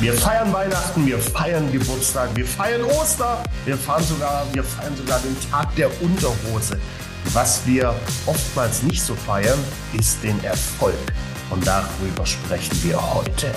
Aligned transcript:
Wir 0.00 0.12
feiern 0.12 0.52
Weihnachten, 0.52 1.06
wir 1.06 1.18
feiern 1.18 1.70
Geburtstag, 1.70 2.28
wir 2.34 2.44
feiern 2.44 2.82
Oster, 2.82 3.42
wir, 3.64 3.76
fahren 3.76 4.02
sogar, 4.02 4.44
wir 4.52 4.64
feiern 4.64 4.94
sogar 4.96 5.20
den 5.20 5.36
Tag 5.50 5.74
der 5.76 5.88
Unterhose. 6.02 6.78
Was 7.32 7.64
wir 7.64 7.94
oftmals 8.26 8.82
nicht 8.82 9.02
so 9.02 9.14
feiern, 9.14 9.58
ist 9.96 10.22
den 10.22 10.42
Erfolg. 10.42 10.94
Und 11.48 11.64
darüber 11.66 12.26
sprechen 12.26 12.76
wir 12.82 13.14
heute. 13.14 13.52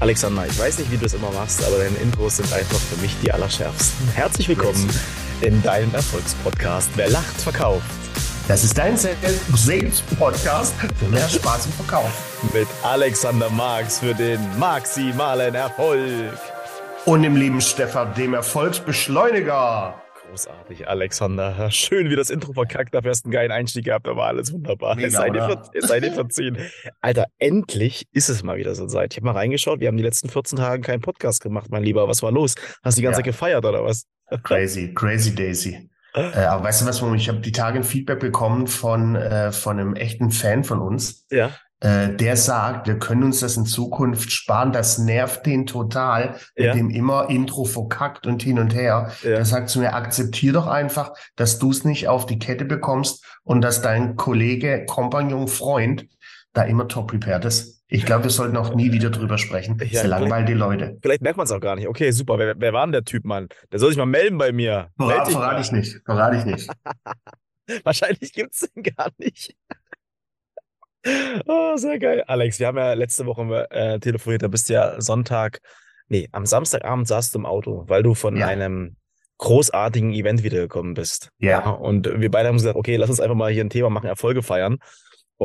Alexander, 0.00 0.44
ich 0.46 0.58
weiß 0.58 0.78
nicht, 0.78 0.90
wie 0.90 0.96
du 0.96 1.06
es 1.06 1.14
immer 1.14 1.30
machst, 1.30 1.64
aber 1.64 1.78
deine 1.78 1.96
Intros 1.98 2.38
sind 2.38 2.52
einfach 2.52 2.78
für 2.78 3.00
mich 3.00 3.14
die 3.22 3.32
allerschärfsten. 3.32 4.08
Herzlich 4.08 4.48
willkommen 4.48 4.90
in 5.40 5.62
deinem 5.62 5.94
Erfolgspodcast. 5.94 6.90
Wer 6.96 7.10
lacht, 7.10 7.40
verkauft. 7.40 8.03
Das 8.46 8.62
ist 8.62 8.76
dein 8.76 8.94
Sales-Podcast 8.94 10.74
für 10.74 11.06
mehr 11.06 11.26
Spaß 11.26 11.64
im 11.64 11.72
Verkauf. 11.72 12.52
Mit 12.52 12.68
Alexander 12.82 13.48
Marx 13.48 14.00
für 14.00 14.12
den 14.12 14.38
maximalen 14.58 15.54
Erfolg. 15.54 16.38
Und 17.06 17.22
dem 17.22 17.36
lieben 17.36 17.62
Stefan, 17.62 18.12
dem 18.12 18.34
Erfolgsbeschleuniger. 18.34 19.98
Großartig, 20.28 20.86
Alexander. 20.86 21.70
Schön, 21.70 22.10
wie 22.10 22.16
das 22.16 22.28
Intro 22.28 22.52
verkackt. 22.52 22.94
Dafür 22.94 23.12
hast 23.12 23.22
du 23.22 23.28
einen 23.28 23.32
geilen 23.32 23.50
Einstieg 23.50 23.86
gehabt, 23.86 24.06
aber 24.06 24.26
alles 24.26 24.52
wunderbar. 24.52 24.94
Mega, 24.96 25.08
es 25.08 25.14
sei, 25.14 25.30
dir, 25.30 25.62
es 25.72 25.88
sei 25.88 26.00
dir 26.00 26.12
verziehen. 26.12 26.58
Alter, 27.00 27.28
endlich 27.38 28.06
ist 28.12 28.28
es 28.28 28.42
mal 28.42 28.58
wieder 28.58 28.74
so 28.74 28.86
Zeit. 28.86 29.14
Ich 29.14 29.16
habe 29.16 29.24
mal 29.24 29.32
reingeschaut, 29.32 29.80
wir 29.80 29.88
haben 29.88 29.96
die 29.96 30.02
letzten 30.02 30.28
14 30.28 30.58
Tage 30.58 30.82
keinen 30.82 31.00
Podcast 31.00 31.42
gemacht, 31.42 31.70
mein 31.70 31.82
Lieber. 31.82 32.08
Was 32.08 32.22
war 32.22 32.30
los? 32.30 32.56
Hast 32.82 32.98
du 32.98 33.00
die 33.00 33.04
ganze 33.04 33.20
ja. 33.20 33.24
Zeit 33.24 33.32
gefeiert 33.32 33.64
oder 33.64 33.82
was? 33.82 34.04
Crazy, 34.42 34.92
crazy 34.92 35.34
Daisy. 35.34 35.88
Äh, 36.14 36.44
aber 36.44 36.64
weißt 36.64 36.82
du 36.82 36.86
was, 36.86 37.02
ich 37.16 37.28
habe 37.28 37.40
die 37.40 37.52
Tage 37.52 37.78
ein 37.78 37.84
Feedback 37.84 38.20
bekommen 38.20 38.66
von, 38.66 39.16
äh, 39.16 39.52
von 39.52 39.78
einem 39.78 39.94
echten 39.96 40.30
Fan 40.30 40.64
von 40.64 40.80
uns. 40.80 41.26
Ja. 41.30 41.50
Äh, 41.80 42.14
der 42.14 42.36
sagt, 42.36 42.86
wir 42.86 42.98
können 42.98 43.24
uns 43.24 43.40
das 43.40 43.56
in 43.56 43.66
Zukunft 43.66 44.30
sparen. 44.30 44.72
Das 44.72 44.98
nervt 44.98 45.44
den 45.44 45.66
total, 45.66 46.36
ja. 46.56 46.72
mit 46.72 46.76
dem 46.76 46.90
immer 46.90 47.28
Intro 47.30 47.64
verkackt 47.64 48.26
und 48.26 48.42
hin 48.42 48.58
und 48.58 48.74
her. 48.74 49.10
Ja. 49.22 49.30
Er 49.30 49.44
sagt 49.44 49.68
zu 49.68 49.80
mir, 49.80 49.94
akzeptier 49.94 50.52
doch 50.52 50.68
einfach, 50.68 51.12
dass 51.36 51.58
du 51.58 51.70
es 51.70 51.84
nicht 51.84 52.08
auf 52.08 52.26
die 52.26 52.38
Kette 52.38 52.64
bekommst 52.64 53.24
und 53.42 53.60
dass 53.60 53.82
dein 53.82 54.16
Kollege, 54.16 54.86
Kompagnon, 54.86 55.48
Freund 55.48 56.06
da 56.52 56.62
immer 56.62 56.86
top 56.86 57.08
prepared 57.08 57.44
ist. 57.44 57.82
Ich 57.94 58.04
glaube, 58.04 58.24
wir 58.24 58.30
sollten 58.30 58.56
auch 58.56 58.74
nie 58.74 58.90
wieder 58.90 59.08
drüber 59.08 59.38
sprechen. 59.38 59.78
Das 59.78 59.88
ja, 59.92 60.04
langweilt 60.04 60.48
die 60.48 60.54
Leute. 60.54 60.98
Vielleicht 61.00 61.22
merkt 61.22 61.36
man 61.36 61.44
es 61.44 61.52
auch 61.52 61.60
gar 61.60 61.76
nicht. 61.76 61.86
Okay, 61.86 62.10
super. 62.10 62.40
Wer, 62.40 62.54
wer 62.58 62.72
war 62.72 62.84
denn 62.84 62.90
der 62.90 63.04
Typ, 63.04 63.24
Mann? 63.24 63.46
Der 63.70 63.78
soll 63.78 63.90
sich 63.90 63.98
mal 63.98 64.04
melden 64.04 64.36
bei 64.36 64.50
mir. 64.50 64.88
Verrat, 64.96 65.30
verrate 65.30 65.60
ich 65.60 65.70
nicht. 65.70 66.00
Verrate 66.04 66.36
ich 66.38 66.44
nicht. 66.44 66.68
Wahrscheinlich 67.84 68.32
gibt 68.32 68.52
es 68.52 68.68
den 68.68 68.82
gar 68.82 69.10
nicht. 69.16 69.54
oh, 71.46 71.76
sehr 71.76 72.00
geil. 72.00 72.24
Alex, 72.26 72.58
wir 72.58 72.66
haben 72.66 72.78
ja 72.78 72.94
letzte 72.94 73.26
Woche 73.26 73.70
äh, 73.70 74.00
telefoniert. 74.00 74.42
Da 74.42 74.48
bist 74.48 74.68
du 74.68 74.72
ja 74.72 75.00
Sonntag, 75.00 75.60
nee, 76.08 76.28
am 76.32 76.46
Samstagabend 76.46 77.06
saßt 77.06 77.32
du 77.32 77.38
im 77.38 77.46
Auto, 77.46 77.84
weil 77.86 78.02
du 78.02 78.14
von 78.14 78.36
ja. 78.36 78.48
einem 78.48 78.96
großartigen 79.38 80.12
Event 80.14 80.42
wiedergekommen 80.42 80.94
bist. 80.94 81.28
Ja. 81.38 81.60
ja. 81.60 81.70
Und 81.70 82.06
wir 82.12 82.30
beide 82.32 82.48
haben 82.48 82.56
gesagt, 82.56 82.74
okay, 82.74 82.96
lass 82.96 83.10
uns 83.10 83.20
einfach 83.20 83.36
mal 83.36 83.52
hier 83.52 83.62
ein 83.62 83.70
Thema 83.70 83.88
machen, 83.88 84.08
Erfolge 84.08 84.42
feiern 84.42 84.78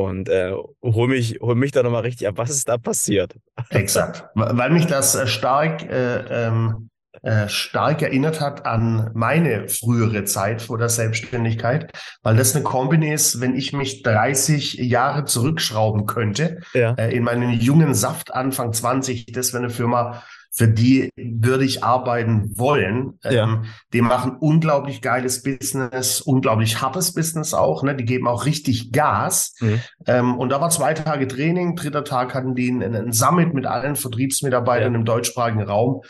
und 0.04 0.28
äh, 0.28 0.52
hol 0.82 1.08
mich, 1.08 1.38
hol 1.40 1.54
mich 1.54 1.72
da 1.72 1.82
nochmal 1.82 2.02
richtig 2.02 2.28
ab. 2.28 2.34
Was 2.36 2.50
ist 2.50 2.68
da 2.68 2.78
passiert? 2.78 3.34
Exakt. 3.70 4.24
Weil 4.34 4.70
mich 4.70 4.86
das 4.86 5.14
äh, 5.14 5.26
stark, 5.26 5.82
äh, 5.82 6.46
ähm, 6.46 6.90
äh, 7.22 7.48
stark 7.48 8.02
erinnert 8.02 8.40
hat 8.40 8.64
an 8.64 9.10
meine 9.14 9.68
frühere 9.68 10.24
Zeit 10.24 10.62
vor 10.62 10.78
der 10.78 10.88
Selbstständigkeit, 10.88 11.92
weil 12.22 12.36
das 12.36 12.54
eine 12.54 12.64
Kombi 12.64 13.12
ist, 13.12 13.40
wenn 13.40 13.54
ich 13.54 13.72
mich 13.72 14.02
30 14.02 14.74
Jahre 14.74 15.24
zurückschrauben 15.26 16.06
könnte, 16.06 16.60
ja. 16.72 16.94
äh, 16.94 17.14
in 17.14 17.24
meinen 17.24 17.50
jungen 17.52 17.94
Saft 17.94 18.32
Anfang 18.32 18.72
20, 18.72 19.26
das 19.26 19.52
wäre 19.52 19.64
eine 19.64 19.72
Firma, 19.72 20.22
für 20.60 20.68
die 20.68 21.10
würde 21.16 21.64
ich 21.64 21.82
arbeiten 21.82 22.58
wollen. 22.58 23.18
Ja. 23.22 23.44
Ähm, 23.44 23.64
die 23.94 24.02
machen 24.02 24.36
unglaublich 24.38 25.00
geiles 25.00 25.42
Business, 25.42 26.20
unglaublich 26.20 26.82
hartes 26.82 27.14
Business 27.14 27.54
auch. 27.54 27.82
Ne? 27.82 27.96
Die 27.96 28.04
geben 28.04 28.28
auch 28.28 28.44
richtig 28.44 28.92
Gas. 28.92 29.54
Mhm. 29.60 29.80
Ähm, 30.06 30.36
und 30.36 30.50
da 30.50 30.60
war 30.60 30.68
zwei 30.68 30.92
Tage 30.92 31.26
Training. 31.28 31.76
Dritter 31.76 32.04
Tag 32.04 32.34
hatten 32.34 32.54
die 32.54 32.68
einen, 32.68 32.94
einen 32.94 33.12
Summit 33.12 33.54
mit 33.54 33.64
allen 33.64 33.96
Vertriebsmitarbeitern 33.96 34.92
ja. 34.92 34.98
im 34.98 35.06
deutschsprachigen 35.06 35.62
Raum 35.62 36.02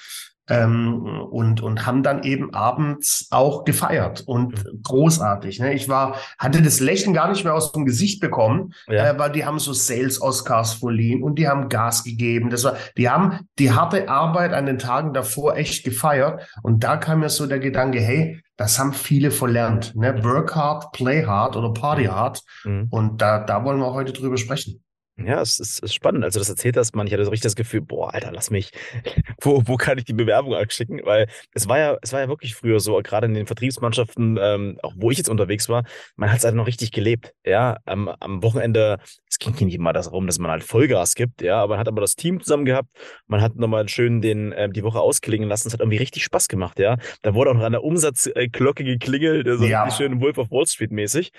ähm, 0.51 1.23
und, 1.31 1.63
und 1.63 1.87
haben 1.87 2.03
dann 2.03 2.25
eben 2.25 2.53
abends 2.53 3.29
auch 3.31 3.65
gefeiert 3.65 4.23
und 4.27 4.65
mhm. 4.65 4.83
großartig. 4.83 5.61
Ne? 5.61 5.73
Ich 5.73 5.89
war, 5.89 6.17
hatte 6.39 6.61
das 6.61 6.81
Lächeln 6.81 7.15
gar 7.15 7.31
nicht 7.31 7.45
mehr 7.45 7.55
aus 7.55 7.73
dem 7.73 7.87
Gesicht 7.87 8.21
bekommen, 8.21 8.75
ja. 8.89 9.11
äh, 9.11 9.19
weil 9.19 9.31
die 9.31 9.45
haben 9.45 9.59
so 9.59 9.73
Sales-Oscars 9.73 10.75
verliehen 10.75 11.23
und 11.23 11.39
die 11.39 11.49
haben 11.49 11.69
Gas 11.69 12.05
gegeben. 12.05 12.51
Das 12.51 12.65
war, 12.65 12.77
die 12.99 13.09
haben 13.09 13.47
die 13.59 13.73
harte 13.73 14.09
Arbeit 14.09 14.53
an 14.53 14.67
den 14.67 14.79
Tagen 14.79 15.15
davor 15.15 15.57
echt 15.57 15.85
gefeiert. 15.85 16.47
Und 16.63 16.83
da 16.85 16.97
kam 16.97 17.21
mir 17.21 17.29
so 17.29 17.47
der 17.47 17.61
Gedanke, 17.61 18.01
hey, 18.01 18.43
das 18.57 18.79
haben 18.79 18.93
viele 18.93 19.31
verlernt. 19.31 19.95
Ne? 19.97 20.23
Work 20.23 20.55
hard, 20.55 20.93
play 20.93 21.25
hard 21.25 21.57
oder 21.57 21.73
party 21.73 22.05
hard. 22.05 22.43
Mhm. 22.65 22.89
Und 22.91 23.23
da, 23.23 23.39
da 23.39 23.65
wollen 23.65 23.79
wir 23.79 23.95
heute 23.95 24.13
drüber 24.13 24.37
sprechen. 24.37 24.83
Ja, 25.25 25.41
es 25.41 25.59
ist, 25.59 25.81
ist 25.83 25.95
spannend. 25.95 26.25
Also, 26.25 26.39
das 26.39 26.49
erzählt 26.49 26.77
das 26.77 26.95
man. 26.95 27.07
Ich 27.07 27.13
hatte 27.13 27.25
so 27.25 27.31
richtig 27.31 27.45
das 27.45 27.57
Gefühl, 27.57 27.81
boah, 27.81 28.13
Alter, 28.15 28.33
lass 28.33 28.51
mich, 28.51 28.71
wo, 29.41 29.63
wo 29.67 29.77
kann 29.77 29.99
ich 29.99 30.05
die 30.05 30.13
Bewerbung 30.13 30.55
anschicken? 30.55 31.01
Weil 31.05 31.29
es 31.53 31.69
war 31.69 31.79
ja, 31.79 31.97
es 32.03 32.13
war 32.13 32.21
ja 32.21 32.29
wirklich 32.29 32.55
früher 32.55 32.81
so, 32.81 32.99
gerade 33.03 33.27
in 33.27 33.35
den 33.35 33.47
Vertriebsmannschaften, 33.47 34.39
ähm, 34.41 34.79
auch 34.83 34.95
wo 34.97 35.11
ich 35.11 35.19
jetzt 35.19 35.29
unterwegs 35.29 35.69
war, 35.69 35.85
man 36.17 36.31
hat 36.31 36.39
es 36.39 36.45
halt 36.45 36.55
noch 36.55 36.67
richtig 36.67 36.93
gelebt. 36.93 37.33
Ja, 37.45 37.79
am, 37.85 38.09
am 38.09 38.43
Wochenende, 38.43 38.99
es 39.29 39.39
ging 39.39 39.55
nicht 39.61 39.75
immer 39.75 39.93
darum, 39.93 40.27
dass 40.27 40.39
man 40.39 40.51
halt 40.51 40.65
Vollgas 40.65 41.15
gibt, 41.15 41.43
ja, 41.43 41.63
aber 41.63 41.75
man 41.75 41.81
hat 41.81 41.89
aber 41.89 42.01
das 42.01 42.15
Team 42.17 42.41
zusammen 42.41 42.65
gehabt, 42.65 42.89
man 43.27 43.41
hat 43.43 43.57
nochmal 43.57 43.89
schön 43.89 44.21
den, 44.21 44.53
äh, 44.53 44.69
die 44.71 44.83
Woche 44.83 45.01
ausklingen 45.01 45.49
lassen. 45.49 45.69
Es 45.69 45.75
hat 45.75 45.81
irgendwie 45.81 45.99
richtig 45.99 46.25
Spaß 46.25 46.49
gemacht, 46.49 46.79
ja. 46.79 46.97
Da 47.23 47.35
wurde 47.35 47.51
auch 47.51 47.55
noch 47.55 47.65
an 47.65 47.73
der 47.73 47.85
Umsatzglocke 47.85 48.85
geklingelt, 48.85 49.47
so 49.47 49.65
ja. 49.65 49.85
richtig 49.85 49.99
schön 49.99 50.21
Wolf 50.21 50.39
of 50.39 50.51
Wall 50.51 50.67
Street 50.67 50.93
mäßig. 50.93 51.33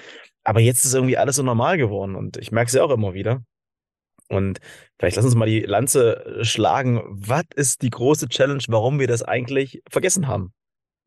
Aber 0.43 0.59
jetzt 0.59 0.85
ist 0.85 0.93
irgendwie 0.93 1.17
alles 1.17 1.35
so 1.35 1.43
normal 1.43 1.77
geworden 1.77 2.15
und 2.15 2.37
ich 2.37 2.51
merke 2.51 2.67
es 2.67 2.73
ja 2.73 2.83
auch 2.83 2.91
immer 2.91 3.13
wieder. 3.13 3.43
Und 4.31 4.59
vielleicht 4.97 5.17
lass 5.17 5.25
uns 5.25 5.35
mal 5.35 5.45
die 5.45 5.59
Lanze 5.59 6.25
äh, 6.25 6.43
schlagen. 6.45 7.01
Was 7.09 7.43
ist 7.55 7.81
die 7.81 7.89
große 7.89 8.29
Challenge, 8.29 8.63
warum 8.69 8.99
wir 8.99 9.07
das 9.07 9.23
eigentlich 9.23 9.81
vergessen 9.89 10.27
haben? 10.27 10.53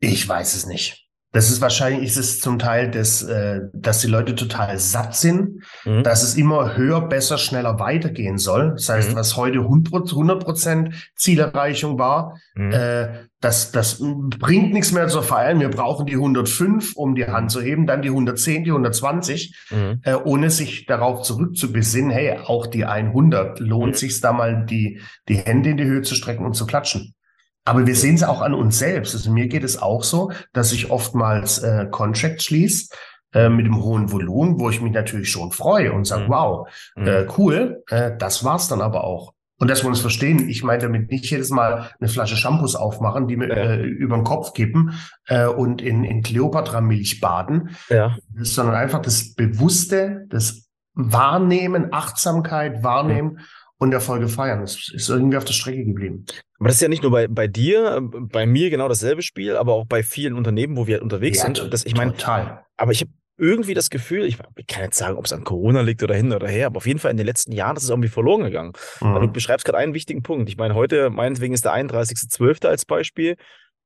Ich 0.01 0.29
weiß 0.29 0.55
es 0.55 0.67
nicht. 0.67 1.09
Das 1.35 1.51
ist 1.51 1.61
wahrscheinlich 1.61 2.05
ist 2.05 2.17
es 2.17 2.39
zum 2.39 2.61
Teil, 2.61 2.93
dass, 2.93 3.25
äh, 3.25 3.63
dass 3.73 3.99
die 3.99 4.07
Leute 4.07 4.37
total 4.37 4.79
satt 4.79 5.17
sind, 5.17 5.65
mhm. 5.85 6.05
dass 6.05 6.23
es 6.23 6.37
immer 6.37 6.77
höher, 6.77 7.01
besser, 7.09 7.39
schneller 7.39 7.81
weitergehen 7.81 8.39
soll. 8.39 8.71
Das 8.75 8.89
heißt, 8.89 9.11
mhm. 9.11 9.17
was 9.17 9.37
heute 9.37 9.59
100 9.59 10.45
Prozent 10.45 11.11
Zielerreichung 11.17 11.99
war, 11.99 12.39
mhm. 12.55 12.71
äh, 12.71 13.09
das, 13.41 13.73
das 13.73 14.01
bringt 14.01 14.73
nichts 14.73 14.93
mehr 14.93 15.09
zu 15.09 15.23
feiern. 15.23 15.59
Wir 15.59 15.71
brauchen 15.71 16.07
die 16.07 16.15
105, 16.15 16.95
um 16.95 17.17
die 17.17 17.27
Hand 17.27 17.51
zu 17.51 17.61
heben, 17.61 17.89
dann 17.89 18.01
die 18.01 18.11
110, 18.11 18.63
die 18.63 18.71
120, 18.71 19.57
mhm. 19.71 20.01
äh, 20.05 20.15
ohne 20.15 20.51
sich 20.51 20.87
darauf 20.87 21.23
zurückzubesinnen, 21.23 22.13
hey, 22.13 22.39
auch 22.45 22.69
die 22.69 22.85
100 22.85 23.59
lohnt 23.59 23.95
mhm. 23.95 23.99
sich 23.99 24.21
da 24.21 24.33
mal 24.33 24.65
die, 24.65 25.01
die 25.29 25.39
Hände 25.39 25.71
in 25.71 25.79
die 25.79 25.85
Höhe 25.85 26.03
zu 26.03 26.15
strecken 26.15 26.47
und 26.47 26.55
zu 26.55 26.65
klatschen. 26.65 27.17
Aber 27.65 27.87
wir 27.87 27.97
sehen 27.97 28.15
es 28.15 28.23
auch 28.23 28.43
an 28.43 28.55
uns 28.55 28.79
selbst. 28.79 29.15
Also 29.15 29.31
mir 29.31 29.49
geht 29.49 29.65
es 29.65 29.81
auch 29.81 30.05
so, 30.05 30.33
dass 30.53 30.73
ich 30.73 30.91
oftmals 30.91 31.59
äh, 31.59 31.87
Contracts 31.91 32.45
schließe 32.45 32.89
äh, 33.33 33.49
mit 33.49 33.67
dem 33.67 33.83
hohen 33.83 34.13
Volumen, 34.13 34.61
wo 34.61 34.69
ich 34.69 34.81
mich 34.81 34.93
natürlich 34.93 35.31
schon 35.31 35.51
freue 35.51 35.93
und 35.93 36.07
sage, 36.07 36.25
mhm. 36.25 36.29
wow, 36.29 36.69
mhm. 36.95 37.07
äh, 37.07 37.27
cool, 37.39 37.83
äh, 37.89 38.13
das 38.19 38.45
war's 38.45 38.69
dann 38.69 38.83
aber 38.83 39.05
auch. 39.05 39.33
Und 39.59 39.71
dass 39.71 39.83
wir 39.83 39.89
uns 39.89 40.01
verstehen, 40.01 40.49
ich 40.49 40.65
meine 40.65 40.83
damit 40.83 41.11
nicht 41.11 41.31
jedes 41.31 41.51
Mal 41.51 41.91
eine 41.99 42.09
Flasche 42.09 42.37
Shampoos 42.37 42.75
aufmachen, 42.75 43.29
die 43.29 43.37
mir 43.37 43.49
ja. 43.49 43.55
äh, 43.55 43.83
über 43.83 44.17
den 44.17 44.25
Kopf 44.25 44.53
kippen 44.53 44.95
äh, 45.27 45.47
und 45.47 45.81
in, 45.81 46.05
in 46.05 46.23
Cleopatra-Milch 46.23 47.21
baden, 47.21 47.71
ja. 47.89 48.17
sondern 48.37 48.75
einfach 48.75 49.01
das 49.01 49.35
Bewusste, 49.35 50.27
das 50.29 50.69
Wahrnehmen, 50.93 51.93
Achtsamkeit 51.93 52.83
wahrnehmen. 52.83 53.35
Mhm 53.35 53.41
und 53.85 53.93
Erfolge 53.93 54.29
feiern. 54.29 54.61
Das 54.61 54.91
ist 54.93 55.09
irgendwie 55.09 55.37
auf 55.37 55.45
der 55.45 55.53
Strecke 55.53 55.85
geblieben. 55.85 56.25
Aber 56.59 56.69
das 56.69 56.77
ist 56.77 56.83
ja 56.83 56.89
nicht 56.89 57.03
nur 57.03 57.13
bei, 57.13 57.29
bei 57.29 57.47
dir, 57.47 58.01
bei 58.03 58.47
mir 58.47 58.71
genau 58.71 58.89
dasselbe 58.89 59.23
Spiel, 59.23 59.57
aber 59.57 59.75
auch 59.75 59.87
bei 59.87 60.03
vielen 60.03 60.35
Unternehmen, 60.35 60.77
wo 60.77 60.87
wir 60.87 60.95
halt 60.95 61.03
unterwegs 61.03 61.39
ja, 61.39 61.45
sind. 61.45 61.73
Das, 61.73 61.85
ich 61.85 61.95
meine, 61.95 62.13
total. 62.13 62.65
Aber 62.77 62.93
ich 62.93 63.03
habe 63.03 63.11
irgendwie 63.37 63.75
das 63.75 63.91
Gefühl, 63.91 64.25
ich, 64.25 64.39
ich, 64.57 64.67
kann 64.67 64.85
jetzt 64.85 64.99
sagen, 64.99 65.17
ob 65.17 65.25
es 65.25 65.33
an 65.33 65.45
Corona 65.45 65.81
liegt 65.81 66.03
oder 66.03 66.15
hin 66.15 66.33
oder 66.33 66.49
her, 66.49 66.67
aber 66.67 66.77
auf 66.77 66.87
jeden 66.87 67.01
Fall 67.01 67.11
in 67.11 67.17
den 67.17 67.27
letzten 67.27 67.53
Jahren 67.53 67.77
ist 67.77 67.83
es 67.83 67.91
irgendwie 67.91 68.09
verloren 68.09 68.45
gegangen. 68.45 68.73
Mhm. 69.01 69.21
Du 69.21 69.29
beschreibst 69.29 69.65
gerade 69.65 69.79
einen 69.79 69.95
wichtigen 69.95 70.23
Punkt. 70.23 70.49
Ich 70.49 70.57
meine, 70.57 70.75
heute, 70.75 71.11
meinetwegen 71.11 71.53
ist 71.53 71.65
der 71.65 71.75
31.12. 71.75 72.67
als 72.67 72.85
Beispiel, 72.85 73.37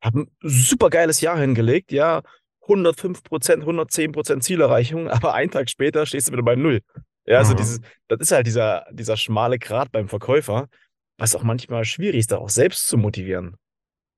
habe 0.02 0.20
ein 0.20 0.30
super 0.42 0.90
geiles 0.90 1.20
Jahr 1.20 1.38
hingelegt, 1.38 1.92
ja, 1.92 2.22
105 2.62 3.22
Prozent, 3.22 3.62
110 3.62 4.12
Prozent 4.12 4.44
Zielerreichung, 4.44 5.08
aber 5.08 5.34
einen 5.34 5.50
Tag 5.50 5.70
später 5.70 6.04
stehst 6.06 6.28
du 6.28 6.32
wieder 6.32 6.42
bei 6.42 6.56
Null. 6.56 6.80
Ja, 7.28 7.38
also 7.38 7.52
mhm. 7.52 7.58
dieses, 7.58 7.80
das 8.08 8.20
ist 8.20 8.32
halt 8.32 8.46
dieser, 8.46 8.86
dieser 8.90 9.18
schmale 9.18 9.58
Grat 9.58 9.92
beim 9.92 10.08
Verkäufer, 10.08 10.68
was 11.18 11.36
auch 11.36 11.42
manchmal 11.42 11.84
schwierig 11.84 12.20
ist, 12.20 12.32
da 12.32 12.38
auch 12.38 12.48
selbst 12.48 12.88
zu 12.88 12.96
motivieren. 12.96 13.56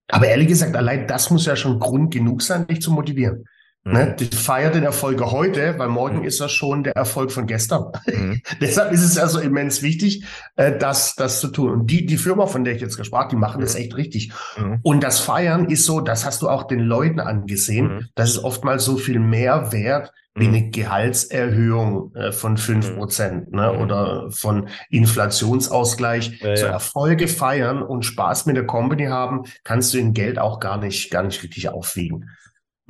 Aber 0.07 0.27
ehrlich 0.27 0.47
gesagt, 0.47 0.75
allein 0.75 1.07
das 1.07 1.29
muss 1.29 1.45
ja 1.45 1.55
schon 1.55 1.79
Grund 1.79 2.13
genug 2.13 2.41
sein, 2.41 2.67
dich 2.67 2.81
zu 2.81 2.91
motivieren. 2.91 3.45
Mhm. 3.83 3.93
Ne? 3.93 4.15
Die 4.19 4.25
feiert 4.25 4.75
den 4.75 4.83
Erfolg 4.83 5.19
heute, 5.21 5.77
weil 5.79 5.87
morgen 5.87 6.19
mhm. 6.19 6.25
ist 6.25 6.39
er 6.39 6.49
schon 6.49 6.83
der 6.83 6.95
Erfolg 6.95 7.31
von 7.31 7.47
gestern. 7.47 7.91
Mhm. 8.05 8.41
Deshalb 8.61 8.91
ist 8.91 9.03
es 9.03 9.17
also 9.17 9.39
immens 9.39 9.81
wichtig, 9.81 10.23
äh, 10.55 10.77
das, 10.77 11.15
das 11.15 11.39
zu 11.39 11.47
tun. 11.47 11.71
Und 11.71 11.87
die, 11.87 12.05
die 12.05 12.17
Firma, 12.17 12.45
von 12.45 12.63
der 12.63 12.75
ich 12.75 12.81
jetzt 12.81 12.97
gesprochen 12.97 13.29
die 13.31 13.35
machen 13.35 13.61
das 13.61 13.73
mhm. 13.73 13.81
echt 13.81 13.97
richtig. 13.97 14.31
Mhm. 14.57 14.79
Und 14.83 15.03
das 15.03 15.19
Feiern 15.19 15.69
ist 15.69 15.85
so, 15.85 16.01
das 16.01 16.25
hast 16.25 16.41
du 16.41 16.49
auch 16.49 16.63
den 16.63 16.79
Leuten 16.79 17.19
angesehen, 17.19 17.87
mhm. 17.87 18.07
das 18.15 18.31
ist 18.31 18.43
oftmals 18.43 18.85
so 18.85 18.97
viel 18.97 19.19
mehr 19.19 19.71
wert, 19.71 20.11
wie 20.33 20.47
eine 20.47 20.69
Gehaltserhöhung 20.69 22.15
äh, 22.15 22.31
von 22.31 22.55
fünf 22.55 22.95
Prozent 22.95 23.51
ne? 23.51 23.77
oder 23.77 24.31
von 24.31 24.69
Inflationsausgleich. 24.89 26.39
Ja, 26.39 26.55
so 26.55 26.67
Erfolge 26.67 27.27
feiern 27.27 27.81
und 27.81 28.05
Spaß 28.05 28.45
mit 28.45 28.55
der 28.55 28.65
Company 28.65 29.07
haben, 29.07 29.43
kannst 29.65 29.93
du 29.93 29.97
in 29.97 30.13
Geld 30.13 30.39
auch 30.39 30.61
gar 30.61 30.77
nicht, 30.77 31.11
gar 31.11 31.23
nicht 31.23 31.43
richtig 31.43 31.67
aufwiegen. 31.67 32.29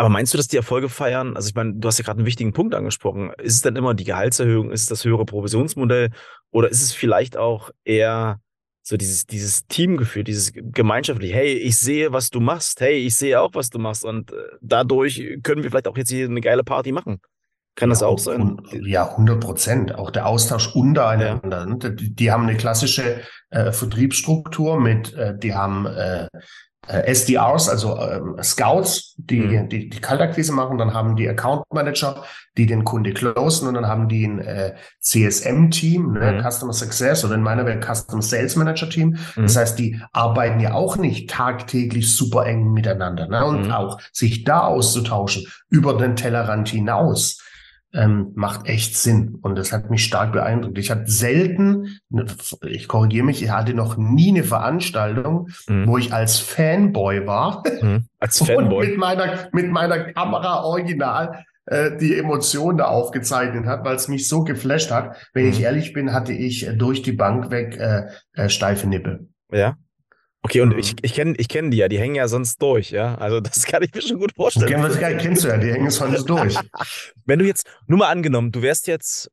Aber 0.01 0.09
meinst 0.09 0.33
du, 0.33 0.37
dass 0.37 0.47
die 0.47 0.57
Erfolge 0.57 0.89
feiern? 0.89 1.35
Also 1.35 1.49
ich 1.49 1.53
meine, 1.53 1.75
du 1.75 1.87
hast 1.87 1.99
ja 1.99 2.03
gerade 2.03 2.17
einen 2.17 2.25
wichtigen 2.25 2.53
Punkt 2.53 2.73
angesprochen. 2.73 3.31
Ist 3.37 3.53
es 3.53 3.61
dann 3.61 3.75
immer 3.75 3.93
die 3.93 4.03
Gehaltserhöhung? 4.03 4.71
Ist 4.71 4.81
es 4.81 4.87
das 4.87 5.05
höhere 5.05 5.25
Provisionsmodell? 5.25 6.09
Oder 6.49 6.69
ist 6.69 6.81
es 6.81 6.91
vielleicht 6.91 7.37
auch 7.37 7.69
eher 7.83 8.39
so 8.81 8.97
dieses, 8.97 9.27
dieses 9.27 9.67
Teamgefühl, 9.67 10.23
dieses 10.23 10.53
gemeinschaftliche, 10.55 11.35
hey, 11.35 11.53
ich 11.53 11.77
sehe, 11.77 12.11
was 12.11 12.31
du 12.31 12.39
machst, 12.39 12.81
hey, 12.81 12.97
ich 12.97 13.15
sehe 13.15 13.39
auch, 13.39 13.51
was 13.53 13.69
du 13.69 13.77
machst 13.77 14.03
und 14.03 14.31
äh, 14.31 14.37
dadurch 14.59 15.23
können 15.43 15.61
wir 15.61 15.69
vielleicht 15.69 15.87
auch 15.87 15.95
jetzt 15.95 16.09
hier 16.09 16.25
eine 16.25 16.41
geile 16.41 16.63
Party 16.63 16.91
machen. 16.91 17.21
Kann 17.75 17.89
ja, 17.89 17.93
das 17.93 18.01
auch 18.01 18.17
sein? 18.17 18.59
Ja, 18.71 19.07
100 19.07 19.39
Prozent. 19.39 19.93
Auch 19.93 20.09
der 20.09 20.25
Austausch 20.25 20.73
untereinander. 20.75 21.67
Ja. 21.69 21.89
Die, 21.89 22.15
die, 22.15 22.31
haben 22.31 22.47
eine 22.47 22.57
klassische 22.57 23.21
äh, 23.51 23.71
Vertriebsstruktur 23.71 24.79
mit, 24.79 25.13
äh, 25.13 25.37
die 25.37 25.53
haben 25.53 25.85
äh, 25.85 26.27
äh, 26.91 27.11
SDRs, 27.11 27.69
also 27.69 27.97
ähm, 27.97 28.35
Scouts, 28.43 29.15
die, 29.17 29.39
mhm. 29.39 29.69
die 29.69 29.89
die 29.89 30.01
Kaltakquise 30.01 30.51
machen, 30.51 30.77
dann 30.77 30.93
haben 30.93 31.15
die 31.15 31.27
Account 31.27 31.63
Manager, 31.71 32.23
die 32.57 32.65
den 32.65 32.83
Kunde 32.83 33.13
closen 33.13 33.67
und 33.67 33.75
dann 33.75 33.87
haben 33.87 34.09
die 34.09 34.27
ein 34.27 34.39
äh, 34.39 34.73
CSM-Team, 34.99 36.13
ne, 36.13 36.33
mhm. 36.33 36.49
Customer 36.49 36.73
Success 36.73 37.23
oder 37.23 37.35
in 37.35 37.41
meiner 37.41 37.65
Welt 37.65 37.85
Customer 37.85 38.21
Sales 38.21 38.55
Manager 38.55 38.89
Team. 38.89 39.17
Mhm. 39.35 39.43
Das 39.43 39.55
heißt, 39.55 39.79
die 39.79 40.01
arbeiten 40.11 40.59
ja 40.59 40.73
auch 40.73 40.97
nicht 40.97 41.29
tagtäglich 41.29 42.13
super 42.13 42.45
eng 42.45 42.73
miteinander 42.73 43.27
ne, 43.27 43.45
und 43.45 43.67
mhm. 43.67 43.71
auch 43.71 44.01
sich 44.11 44.43
da 44.43 44.61
auszutauschen 44.61 45.47
über 45.69 45.97
den 45.97 46.15
Tellerrand 46.15 46.69
hinaus 46.69 47.41
ähm, 47.93 48.31
macht 48.35 48.67
echt 48.67 48.97
Sinn. 48.97 49.37
Und 49.41 49.57
das 49.57 49.71
hat 49.71 49.89
mich 49.89 50.03
stark 50.03 50.31
beeindruckt. 50.33 50.77
Ich 50.77 50.91
hatte 50.91 51.09
selten, 51.09 51.99
ich 52.65 52.87
korrigiere 52.87 53.25
mich, 53.25 53.43
ich 53.43 53.51
hatte 53.51 53.73
noch 53.73 53.97
nie 53.97 54.29
eine 54.29 54.43
Veranstaltung, 54.43 55.49
mhm. 55.67 55.87
wo 55.87 55.97
ich 55.97 56.13
als 56.13 56.39
Fanboy 56.39 57.27
war. 57.27 57.63
Mhm. 57.81 58.05
Als 58.19 58.37
Fanboy. 58.45 58.85
Und 58.85 58.91
mit 58.91 58.97
meiner, 58.97 59.49
mit 59.51 59.71
meiner 59.71 59.99
Kamera 60.13 60.63
original 60.63 61.45
äh, 61.65 61.97
die 61.97 62.17
Emotionen 62.17 62.77
da 62.77 62.85
aufgezeichnet 62.85 63.65
hat, 63.65 63.83
weil 63.83 63.95
es 63.95 64.07
mich 64.07 64.27
so 64.27 64.43
geflasht 64.43 64.91
hat. 64.91 65.15
Wenn 65.33 65.45
mhm. 65.45 65.51
ich 65.51 65.61
ehrlich 65.61 65.93
bin, 65.93 66.13
hatte 66.13 66.33
ich 66.33 66.69
durch 66.77 67.01
die 67.01 67.11
Bank 67.11 67.51
weg 67.51 67.77
äh, 67.77 68.07
äh, 68.33 68.49
steife 68.49 68.87
Nippe. 68.87 69.27
Ja. 69.51 69.75
Okay, 70.43 70.61
und 70.61 70.77
ich, 70.77 70.93
mhm. 70.93 70.99
ich 71.03 71.13
kenne 71.13 71.33
ich 71.37 71.47
kenn 71.47 71.71
die 71.71 71.77
ja, 71.77 71.87
die 71.87 71.99
hängen 71.99 72.15
ja 72.15 72.27
sonst 72.27 72.61
durch, 72.61 72.91
ja. 72.91 73.15
Also 73.15 73.39
das 73.39 73.63
kann 73.63 73.83
ich 73.83 73.93
mir 73.93 74.01
schon 74.01 74.19
gut 74.19 74.33
vorstellen. 74.35 74.73
Okay, 74.73 74.99
das 74.99 75.21
kennst 75.21 75.43
du 75.43 75.49
ja, 75.49 75.57
die 75.57 75.71
hängen 75.71 75.89
sonst 75.91 76.25
durch. 76.25 76.55
Wenn 77.25 77.39
du 77.39 77.45
jetzt, 77.45 77.69
nur 77.87 77.99
mal 77.99 78.09
angenommen, 78.09 78.51
du 78.51 78.61
wärst 78.61 78.87
jetzt 78.87 79.31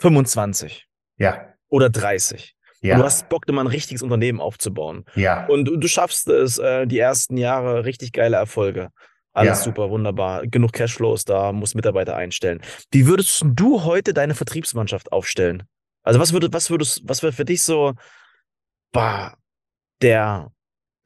25. 0.00 0.86
Ja. 1.18 1.54
Oder 1.68 1.90
30. 1.90 2.54
Ja. 2.80 2.98
du 2.98 3.04
hast 3.04 3.30
Bock, 3.30 3.48
immer 3.48 3.64
ein 3.64 3.66
richtiges 3.66 4.02
Unternehmen 4.02 4.40
aufzubauen. 4.40 5.06
Ja. 5.14 5.46
Und 5.46 5.64
du, 5.64 5.76
du 5.76 5.88
schaffst 5.88 6.28
es, 6.28 6.58
äh, 6.58 6.86
die 6.86 6.98
ersten 6.98 7.38
Jahre 7.38 7.86
richtig 7.86 8.12
geile 8.12 8.36
Erfolge. 8.36 8.90
Alles 9.32 9.58
ja. 9.58 9.64
super, 9.64 9.90
wunderbar. 9.90 10.46
Genug 10.46 10.72
Cashflows 10.72 11.24
da, 11.24 11.52
musst 11.52 11.74
Mitarbeiter 11.74 12.14
einstellen. 12.14 12.60
Wie 12.90 13.06
würdest 13.06 13.42
du 13.44 13.84
heute 13.84 14.12
deine 14.12 14.34
Vertriebsmannschaft 14.34 15.12
aufstellen? 15.12 15.62
Also 16.02 16.20
was 16.20 16.34
würde, 16.34 16.52
was 16.52 16.70
würdest, 16.70 17.02
was 17.04 17.22
wäre 17.22 17.32
für 17.32 17.46
dich 17.46 17.62
so, 17.62 17.94
bah, 18.92 19.34
der 20.02 20.50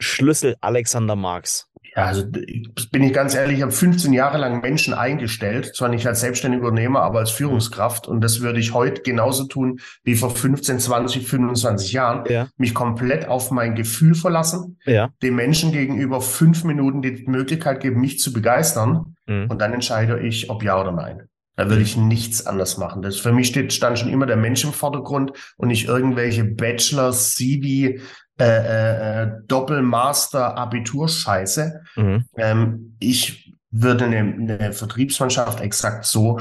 Schlüssel 0.00 0.56
Alexander 0.61 1.17
Marx? 1.17 1.69
Ja, 1.96 2.05
also 2.05 2.25
bin 2.26 3.02
ich 3.02 3.12
ganz 3.12 3.35
ehrlich, 3.35 3.56
ich 3.56 3.62
habe 3.62 3.73
15 3.73 4.12
Jahre 4.12 4.38
lang 4.38 4.61
Menschen 4.61 4.94
eingestellt, 4.94 5.75
zwar 5.75 5.88
nicht 5.88 6.06
als 6.06 6.20
selbstständiger 6.20 6.67
Unternehmer, 6.67 7.02
aber 7.02 7.20
als 7.20 7.31
Führungskraft. 7.31 8.06
Und 8.06 8.20
das 8.20 8.40
würde 8.40 8.61
ich 8.61 8.73
heute 8.73 9.02
genauso 9.02 9.44
tun 9.44 9.81
wie 10.05 10.14
vor 10.14 10.31
15, 10.31 10.79
20, 10.79 11.26
25 11.26 11.93
Jahren. 11.93 12.25
Ja. 12.29 12.49
Mich 12.56 12.75
komplett 12.75 13.26
auf 13.26 13.50
mein 13.50 13.75
Gefühl 13.75 14.14
verlassen, 14.14 14.79
ja. 14.85 15.11
dem 15.23 15.35
Menschen 15.35 15.73
gegenüber 15.73 16.20
fünf 16.20 16.62
Minuten 16.64 17.02
die 17.02 17.25
Möglichkeit 17.26 17.81
geben, 17.81 18.00
mich 18.00 18.20
zu 18.20 18.32
begeistern. 18.32 19.17
Mhm. 19.26 19.46
Und 19.49 19.61
dann 19.61 19.73
entscheide 19.73 20.20
ich, 20.20 20.50
ob 20.50 20.62
ja 20.62 20.81
oder 20.81 20.93
nein. 20.93 21.29
Da 21.56 21.69
würde 21.69 21.82
ich 21.82 21.96
nichts 21.96 22.46
anders 22.46 22.79
machen. 22.79 23.02
Das 23.02 23.17
für 23.17 23.32
mich 23.32 23.49
steht, 23.49 23.73
stand 23.73 23.99
schon 23.99 24.11
immer 24.11 24.26
der 24.26 24.37
Mensch 24.37 24.62
im 24.62 24.73
Vordergrund 24.73 25.32
und 25.56 25.67
nicht 25.67 25.88
irgendwelche 25.88 26.44
Bachelor, 26.44 27.11
CV, 27.11 27.99
äh, 28.38 28.44
äh, 28.44 29.23
äh, 29.23 29.31
Doppelmaster-Abiturscheiße. 29.46 31.81
Mhm. 31.96 32.25
Ähm, 32.37 32.96
ich 33.00 33.55
würde 33.70 34.05
eine, 34.05 34.19
eine 34.19 34.73
Vertriebsmannschaft 34.73 35.61
exakt 35.61 36.05
so 36.05 36.38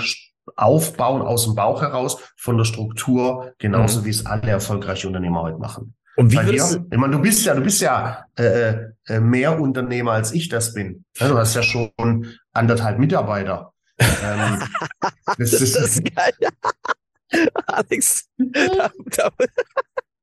aufbauen 0.55 1.21
aus 1.21 1.45
dem 1.45 1.55
Bauch 1.55 1.81
heraus, 1.81 2.19
von 2.38 2.57
der 2.57 2.65
Struktur, 2.65 3.53
genauso 3.57 4.01
mhm. 4.01 4.05
wie 4.05 4.11
es 4.11 4.25
alle 4.25 4.49
erfolgreiche 4.49 5.07
Unternehmer 5.07 5.41
heute 5.41 5.57
machen. 5.57 5.94
Und 6.15 6.31
wie 6.31 6.35
Bei 6.35 6.45
dir, 6.45 6.85
ich 6.89 6.97
meine, 6.97 7.13
du 7.13 7.21
bist 7.21 7.45
ja, 7.45 7.53
du 7.53 7.61
bist 7.61 7.81
ja 7.81 8.25
äh, 8.35 8.75
äh, 9.07 9.19
mehr 9.19 9.59
Unternehmer 9.59 10.13
als 10.13 10.31
ich 10.31 10.49
das 10.49 10.73
bin. 10.73 11.05
Ja, 11.17 11.27
du 11.27 11.38
hast 11.38 11.55
ja 11.55 11.61
schon 11.61 12.25
anderthalb 12.53 12.97
Mitarbeiter. 12.97 13.73
ähm, 13.99 14.63
das, 15.38 15.51
das, 15.51 15.61
ist 15.61 16.15
geil. 16.15 16.33
Alex, 17.67 18.29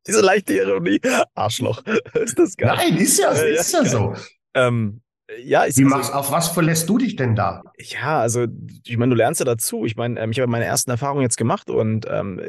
Diese 0.06 0.20
leichte 0.20 0.54
Ironie. 0.54 1.00
Arschloch. 1.34 1.82
Ist 2.14 2.38
das 2.38 2.56
geil? 2.56 2.74
Nein, 2.76 2.96
ist 2.98 3.18
ja, 3.18 3.32
äh, 3.32 3.54
ist 3.54 3.72
ja, 3.72 3.82
ja 3.82 3.88
so. 3.88 4.14
Ähm, 4.54 5.00
ja, 5.42 5.66
ich, 5.66 5.76
Wie 5.78 5.84
machst, 5.84 6.12
auf 6.12 6.30
was 6.30 6.48
verlässt 6.48 6.88
du 6.88 6.98
dich 6.98 7.16
denn 7.16 7.34
da? 7.34 7.62
Ja, 7.78 8.20
also 8.20 8.46
ich 8.84 8.96
meine, 8.96 9.10
du 9.10 9.16
lernst 9.16 9.40
ja 9.40 9.46
dazu. 9.46 9.86
Ich 9.86 9.96
meine, 9.96 10.20
ähm, 10.20 10.30
ich 10.30 10.38
habe 10.38 10.50
meine 10.50 10.66
ersten 10.66 10.90
Erfahrungen 10.90 11.22
jetzt 11.22 11.38
gemacht 11.38 11.70
und 11.70 12.06
ähm, 12.08 12.40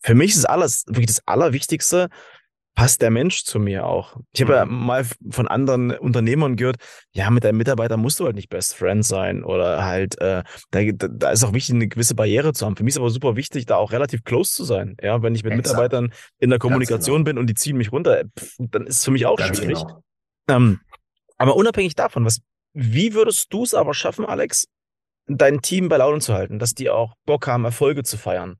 für 0.00 0.14
mich 0.14 0.34
ist 0.34 0.44
alles 0.44 0.84
wirklich 0.86 1.06
das 1.06 1.22
Allerwichtigste, 1.26 2.08
passt 2.78 3.02
der 3.02 3.10
Mensch 3.10 3.42
zu 3.42 3.58
mir 3.58 3.84
auch. 3.84 4.16
Ich 4.32 4.40
habe 4.40 4.54
ja 4.54 4.64
mhm. 4.64 4.86
mal 4.86 5.04
von 5.30 5.48
anderen 5.48 5.90
Unternehmern 5.90 6.54
gehört, 6.54 6.76
ja, 7.10 7.28
mit 7.28 7.42
deinem 7.42 7.56
Mitarbeiter 7.56 7.96
musst 7.96 8.20
du 8.20 8.24
halt 8.24 8.36
nicht 8.36 8.50
Best 8.50 8.76
Friend 8.76 9.04
sein 9.04 9.42
oder 9.42 9.84
halt, 9.84 10.16
äh, 10.20 10.44
da, 10.70 10.80
da 10.92 11.30
ist 11.32 11.42
auch 11.42 11.52
wichtig, 11.52 11.74
eine 11.74 11.88
gewisse 11.88 12.14
Barriere 12.14 12.52
zu 12.52 12.64
haben. 12.64 12.76
Für 12.76 12.84
mich 12.84 12.92
ist 12.94 12.98
aber 12.98 13.10
super 13.10 13.34
wichtig, 13.34 13.66
da 13.66 13.78
auch 13.78 13.90
relativ 13.90 14.22
close 14.22 14.54
zu 14.54 14.62
sein. 14.62 14.96
Ja, 15.02 15.24
wenn 15.24 15.34
ich 15.34 15.42
mit 15.42 15.54
Exakt. 15.54 15.70
Mitarbeitern 15.70 16.12
in 16.38 16.50
der 16.50 16.60
Kommunikation 16.60 17.16
genau. 17.16 17.24
bin 17.24 17.38
und 17.38 17.48
die 17.48 17.54
ziehen 17.54 17.76
mich 17.76 17.90
runter, 17.90 18.22
pff, 18.38 18.54
dann 18.58 18.86
ist 18.86 18.98
es 18.98 19.04
für 19.04 19.10
mich 19.10 19.26
auch 19.26 19.38
Ganz 19.38 19.58
schwierig. 19.58 19.82
Genau. 19.82 20.02
Ähm, 20.46 20.78
aber 21.36 21.56
unabhängig 21.56 21.96
davon, 21.96 22.24
was, 22.24 22.42
wie 22.74 23.12
würdest 23.12 23.52
du 23.52 23.64
es 23.64 23.74
aber 23.74 23.92
schaffen, 23.92 24.24
Alex, 24.24 24.68
dein 25.26 25.62
Team 25.62 25.88
bei 25.88 25.96
Laune 25.96 26.20
zu 26.20 26.32
halten, 26.32 26.60
dass 26.60 26.74
die 26.74 26.90
auch 26.90 27.14
Bock 27.26 27.48
haben, 27.48 27.64
Erfolge 27.64 28.04
zu 28.04 28.16
feiern? 28.16 28.56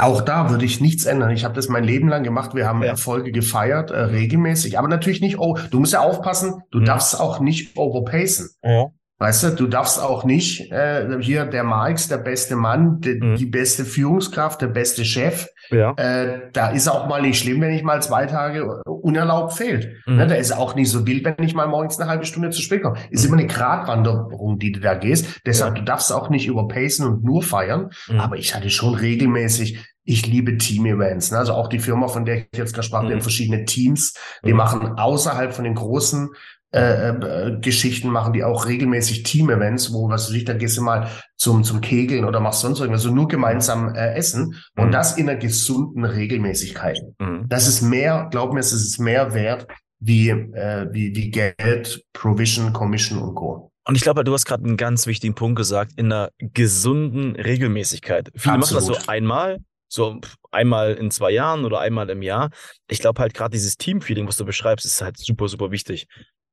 Auch 0.00 0.20
da 0.20 0.48
würde 0.48 0.64
ich 0.64 0.80
nichts 0.80 1.06
ändern. 1.06 1.30
Ich 1.30 1.44
habe 1.44 1.54
das 1.54 1.68
mein 1.68 1.82
Leben 1.82 2.08
lang 2.08 2.22
gemacht. 2.22 2.54
Wir 2.54 2.66
haben 2.66 2.82
ja. 2.82 2.90
Erfolge 2.90 3.32
gefeiert, 3.32 3.90
äh, 3.90 3.98
regelmäßig. 3.98 4.78
Aber 4.78 4.86
natürlich 4.86 5.20
nicht, 5.20 5.38
oh, 5.38 5.58
du 5.72 5.80
musst 5.80 5.92
ja 5.92 6.00
aufpassen, 6.00 6.62
du 6.70 6.78
mhm. 6.78 6.84
darfst 6.84 7.20
auch 7.20 7.40
nicht 7.40 7.76
overpacen. 7.76 8.50
Ja. 8.62 8.86
Weißt 9.20 9.42
du, 9.42 9.50
du 9.50 9.66
darfst 9.66 10.00
auch 10.00 10.22
nicht 10.22 10.70
äh, 10.70 11.18
hier 11.20 11.44
der 11.44 11.64
Marx, 11.64 12.06
der 12.06 12.18
beste 12.18 12.54
Mann, 12.54 13.00
de, 13.00 13.20
mhm. 13.20 13.34
die 13.34 13.46
beste 13.46 13.84
Führungskraft, 13.84 14.62
der 14.62 14.68
beste 14.68 15.04
Chef. 15.04 15.48
Ja. 15.70 15.92
Äh, 15.94 16.50
da 16.52 16.70
ist 16.70 16.86
auch 16.86 17.08
mal 17.08 17.20
nicht 17.20 17.40
schlimm, 17.40 17.60
wenn 17.60 17.72
ich 17.72 17.82
mal 17.82 18.00
zwei 18.00 18.26
Tage 18.26 18.80
unerlaubt 18.84 19.54
fehlt. 19.54 19.88
Mhm. 20.06 20.16
Ne, 20.16 20.26
da 20.28 20.36
ist 20.36 20.52
auch 20.52 20.76
nicht 20.76 20.88
so 20.88 21.04
wild, 21.04 21.24
wenn 21.24 21.44
ich 21.44 21.54
mal 21.54 21.66
morgens 21.66 21.98
eine 21.98 22.08
halbe 22.08 22.26
Stunde 22.26 22.50
zu 22.50 22.62
spät 22.62 22.82
komme. 22.82 22.96
Ist 23.10 23.24
mhm. 23.24 23.32
immer 23.32 23.42
eine 23.42 23.48
Gratwanderung, 23.48 24.60
die 24.60 24.70
du 24.70 24.78
da 24.78 24.94
gehst. 24.94 25.40
Deshalb, 25.44 25.74
ja. 25.74 25.80
du 25.80 25.84
darfst 25.84 26.12
auch 26.12 26.30
nicht 26.30 26.46
überpacen 26.46 27.04
und 27.04 27.24
nur 27.24 27.42
feiern. 27.42 27.90
Mhm. 28.08 28.20
Aber 28.20 28.36
ich 28.36 28.54
hatte 28.54 28.70
schon 28.70 28.94
regelmäßig 28.94 29.84
ich 30.08 30.26
liebe 30.26 30.56
Team-Events. 30.56 31.32
Ne? 31.32 31.38
Also 31.38 31.52
auch 31.52 31.68
die 31.68 31.80
Firma, 31.80 32.08
von 32.08 32.24
der 32.24 32.38
ich 32.38 32.46
jetzt 32.56 32.72
gerade 32.72 32.86
sprach, 32.86 33.02
mhm. 33.02 33.10
haben 33.10 33.20
verschiedene 33.20 33.66
Teams. 33.66 34.14
Die 34.42 34.52
mhm. 34.52 34.56
machen 34.56 34.92
außerhalb 34.98 35.52
von 35.52 35.64
den 35.64 35.74
großen 35.74 36.30
äh, 36.74 37.08
äh, 37.10 37.60
Geschichten 37.60 38.10
machen 38.10 38.34
die 38.34 38.44
auch 38.44 38.66
regelmäßig 38.66 39.22
Team-Events, 39.22 39.92
wo, 39.92 40.08
was 40.08 40.28
weiß 40.28 40.36
ich, 40.36 40.44
da 40.44 40.52
gehst 40.52 40.76
du 40.76 40.82
mal 40.82 41.08
zum, 41.36 41.64
zum 41.64 41.80
Kegeln 41.80 42.24
oder 42.24 42.40
machst 42.40 42.60
sonst 42.60 42.80
irgendwas, 42.80 43.04
also 43.04 43.14
nur 43.14 43.28
gemeinsam 43.28 43.94
äh, 43.94 44.14
essen 44.14 44.54
und 44.76 44.88
mhm. 44.88 44.92
das 44.92 45.16
in 45.16 45.28
einer 45.28 45.38
gesunden 45.38 46.04
Regelmäßigkeit. 46.04 47.00
Mhm. 47.18 47.46
Das 47.48 47.66
ist 47.66 47.80
mehr, 47.80 48.28
glaub 48.30 48.52
mir, 48.52 48.60
es 48.60 48.72
ist 48.72 48.98
mehr 48.98 49.32
wert 49.32 49.66
wie, 50.00 50.28
äh, 50.28 50.88
wie, 50.92 51.14
wie 51.16 51.30
Geld, 51.30 52.04
Provision, 52.12 52.72
Commission 52.72 53.18
und 53.18 53.34
Co. 53.34 53.72
Und 53.86 53.94
ich 53.94 54.02
glaube, 54.02 54.22
du 54.22 54.34
hast 54.34 54.44
gerade 54.44 54.64
einen 54.64 54.76
ganz 54.76 55.06
wichtigen 55.06 55.34
Punkt 55.34 55.56
gesagt, 55.56 55.92
in 55.96 56.12
einer 56.12 56.28
gesunden 56.38 57.34
Regelmäßigkeit. 57.36 58.30
Viele 58.36 58.56
Absolut. 58.56 58.82
machen 58.82 58.92
das 58.92 59.04
so 59.04 59.10
einmal, 59.10 59.58
so 59.88 60.20
einmal 60.50 60.92
in 60.92 61.10
zwei 61.10 61.30
Jahren 61.30 61.64
oder 61.64 61.80
einmal 61.80 62.10
im 62.10 62.20
Jahr. 62.20 62.50
Ich 62.88 62.98
glaube 62.98 63.22
halt 63.22 63.32
gerade 63.32 63.52
dieses 63.52 63.78
Teamfeeling, 63.78 64.28
was 64.28 64.36
du 64.36 64.44
beschreibst, 64.44 64.84
ist 64.84 65.00
halt 65.00 65.16
super, 65.16 65.48
super 65.48 65.70
wichtig. 65.70 66.06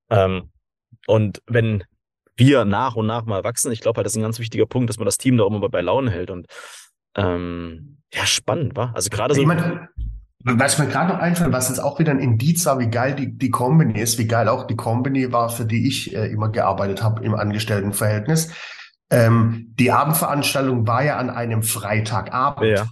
Ähm, 0.10 0.52
und 1.08 1.42
wenn 1.48 1.84
wir 2.38 2.66
nach 2.66 2.96
und 2.96 3.08
nach 3.08 3.26
mal 3.26 3.44
wachsen, 3.44 3.72
ich 3.72 3.82
glaube 3.82 3.98
halt, 3.98 4.06
das 4.06 4.14
ist 4.14 4.18
ein 4.18 4.24
ganz 4.24 4.40
wichtiger 4.40 4.66
Punkt, 4.66 4.90
dass 4.90 4.98
man 4.98 5.06
das 5.06 5.18
Team 5.18 5.38
da 5.38 5.44
auch 5.44 5.54
immer 5.54 5.70
bei 5.70 5.82
Laune 5.82 6.12
hält. 6.12 6.32
Und 6.32 6.48
ähm, 7.16 7.98
ja, 8.14 8.26
spannend, 8.26 8.76
war. 8.76 8.94
Also 8.96 9.10
gerade 9.10 9.34
so. 9.34 9.42
Ich 9.42 9.48
mein, 9.48 9.88
was 10.48 10.78
mir 10.78 10.88
gerade 10.88 11.14
noch 11.14 11.20
einfällt, 11.20 11.52
was 11.52 11.70
jetzt 11.70 11.80
auch 11.80 11.98
wieder 11.98 12.12
ein 12.12 12.20
Indiz 12.20 12.66
war, 12.66 12.78
wie 12.78 12.90
geil 12.90 13.16
die, 13.16 13.36
die 13.36 13.50
Company 13.50 14.00
ist, 14.00 14.20
wie 14.20 14.28
geil 14.28 14.48
auch 14.48 14.68
die 14.68 14.76
Company 14.76 15.32
war, 15.32 15.50
für 15.50 15.66
die 15.66 15.88
ich 15.88 16.16
äh, 16.16 16.28
immer 16.28 16.50
gearbeitet 16.50 17.02
habe 17.02 17.24
im 17.24 17.34
Angestelltenverhältnis. 17.34 18.54
Ähm, 19.10 19.74
die 19.80 19.92
Abendveranstaltung 19.92 20.88
war 20.88 21.04
ja 21.04 21.18
an 21.18 21.30
einem 21.30 21.64
Freitagabend. 21.64 22.78
Ja. 22.78 22.88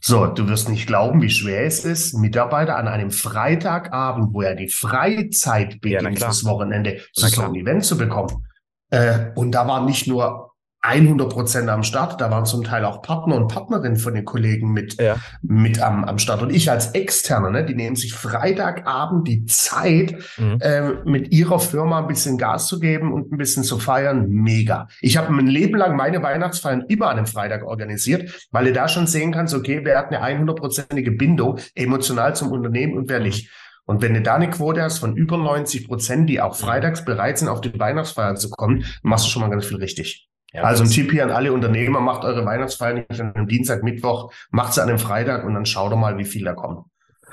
So, 0.00 0.26
du 0.26 0.48
wirst 0.48 0.68
nicht 0.68 0.86
glauben, 0.86 1.22
wie 1.22 1.30
schwer 1.30 1.64
es 1.64 1.84
ist, 1.84 2.14
Mitarbeiter 2.14 2.76
an 2.76 2.88
einem 2.88 3.10
Freitagabend, 3.10 4.34
wo 4.34 4.42
ja 4.42 4.54
die 4.54 4.68
Freizeit 4.68 5.80
beginnt, 5.80 6.18
ja, 6.18 6.26
fürs 6.26 6.44
Wochenende, 6.44 7.00
zu 7.12 7.26
so 7.28 7.42
einem 7.42 7.54
Event 7.54 7.84
zu 7.84 7.96
bekommen. 7.96 8.46
Äh, 8.90 9.30
und 9.34 9.52
da 9.52 9.66
war 9.66 9.84
nicht 9.84 10.06
nur 10.06 10.53
100 10.84 11.30
Prozent 11.30 11.68
am 11.70 11.82
Start. 11.82 12.20
Da 12.20 12.30
waren 12.30 12.44
zum 12.44 12.62
Teil 12.62 12.84
auch 12.84 13.00
Partner 13.00 13.36
und 13.36 13.48
Partnerinnen 13.48 13.96
von 13.96 14.14
den 14.14 14.26
Kollegen 14.26 14.72
mit, 14.72 15.00
ja. 15.00 15.16
mit 15.40 15.80
am, 15.80 16.04
am 16.04 16.18
Start. 16.18 16.42
Und 16.42 16.50
ich 16.50 16.70
als 16.70 16.90
Externer, 16.90 17.50
ne, 17.50 17.64
die 17.64 17.74
nehmen 17.74 17.96
sich 17.96 18.12
Freitagabend 18.12 19.26
die 19.26 19.46
Zeit, 19.46 20.16
mhm. 20.36 20.58
äh, 20.60 20.92
mit 21.04 21.32
ihrer 21.32 21.58
Firma 21.58 22.00
ein 22.00 22.06
bisschen 22.06 22.36
Gas 22.36 22.66
zu 22.66 22.80
geben 22.80 23.12
und 23.12 23.32
ein 23.32 23.38
bisschen 23.38 23.64
zu 23.64 23.78
feiern. 23.78 24.28
Mega. 24.28 24.88
Ich 25.00 25.16
habe 25.16 25.32
mein 25.32 25.46
Leben 25.46 25.76
lang 25.78 25.96
meine 25.96 26.22
Weihnachtsfeiern 26.22 26.84
immer 26.88 27.08
an 27.08 27.16
einem 27.16 27.26
Freitag 27.26 27.64
organisiert, 27.64 28.46
weil 28.50 28.66
du 28.66 28.72
da 28.74 28.86
schon 28.86 29.06
sehen 29.06 29.32
kannst, 29.32 29.54
okay, 29.54 29.80
wer 29.84 29.98
hat 29.98 30.12
eine 30.12 30.22
100-prozentige 30.22 31.16
Bindung 31.16 31.58
emotional 31.74 32.36
zum 32.36 32.52
Unternehmen 32.52 32.94
und 32.94 33.08
wer 33.08 33.20
mhm. 33.20 33.26
nicht. 33.26 33.50
Und 33.86 34.02
wenn 34.02 34.14
du 34.14 34.20
da 34.20 34.34
eine 34.34 34.50
Quote 34.50 34.82
hast 34.82 34.98
von 34.98 35.16
über 35.16 35.38
90 35.38 35.86
Prozent, 35.86 36.28
die 36.28 36.40
auch 36.40 36.56
freitags 36.56 37.04
bereit 37.04 37.38
sind, 37.38 37.48
auf 37.48 37.60
die 37.60 37.78
Weihnachtsfeier 37.78 38.34
zu 38.34 38.50
kommen, 38.50 38.84
machst 39.02 39.26
du 39.26 39.30
schon 39.30 39.42
mal 39.42 39.50
ganz 39.50 39.66
viel 39.66 39.76
richtig. 39.76 40.28
Ja, 40.54 40.62
also 40.62 40.84
ein 40.84 40.90
Tipp 40.90 41.10
hier 41.10 41.24
an 41.24 41.32
alle 41.32 41.52
Unternehmer, 41.52 42.00
macht 42.00 42.24
eure 42.24 42.46
Weihnachtsfeier 42.46 42.94
nicht 42.94 43.20
an 43.20 43.34
einem 43.34 43.48
Dienstag, 43.48 43.82
Mittwoch, 43.82 44.32
macht 44.50 44.72
sie 44.72 44.82
an 44.82 44.88
einem 44.88 45.00
Freitag 45.00 45.44
und 45.44 45.54
dann 45.54 45.66
schaut 45.66 45.90
doch 45.90 45.96
mal, 45.96 46.16
wie 46.16 46.24
viel 46.24 46.44
da 46.44 46.54
kommen. 46.54 46.84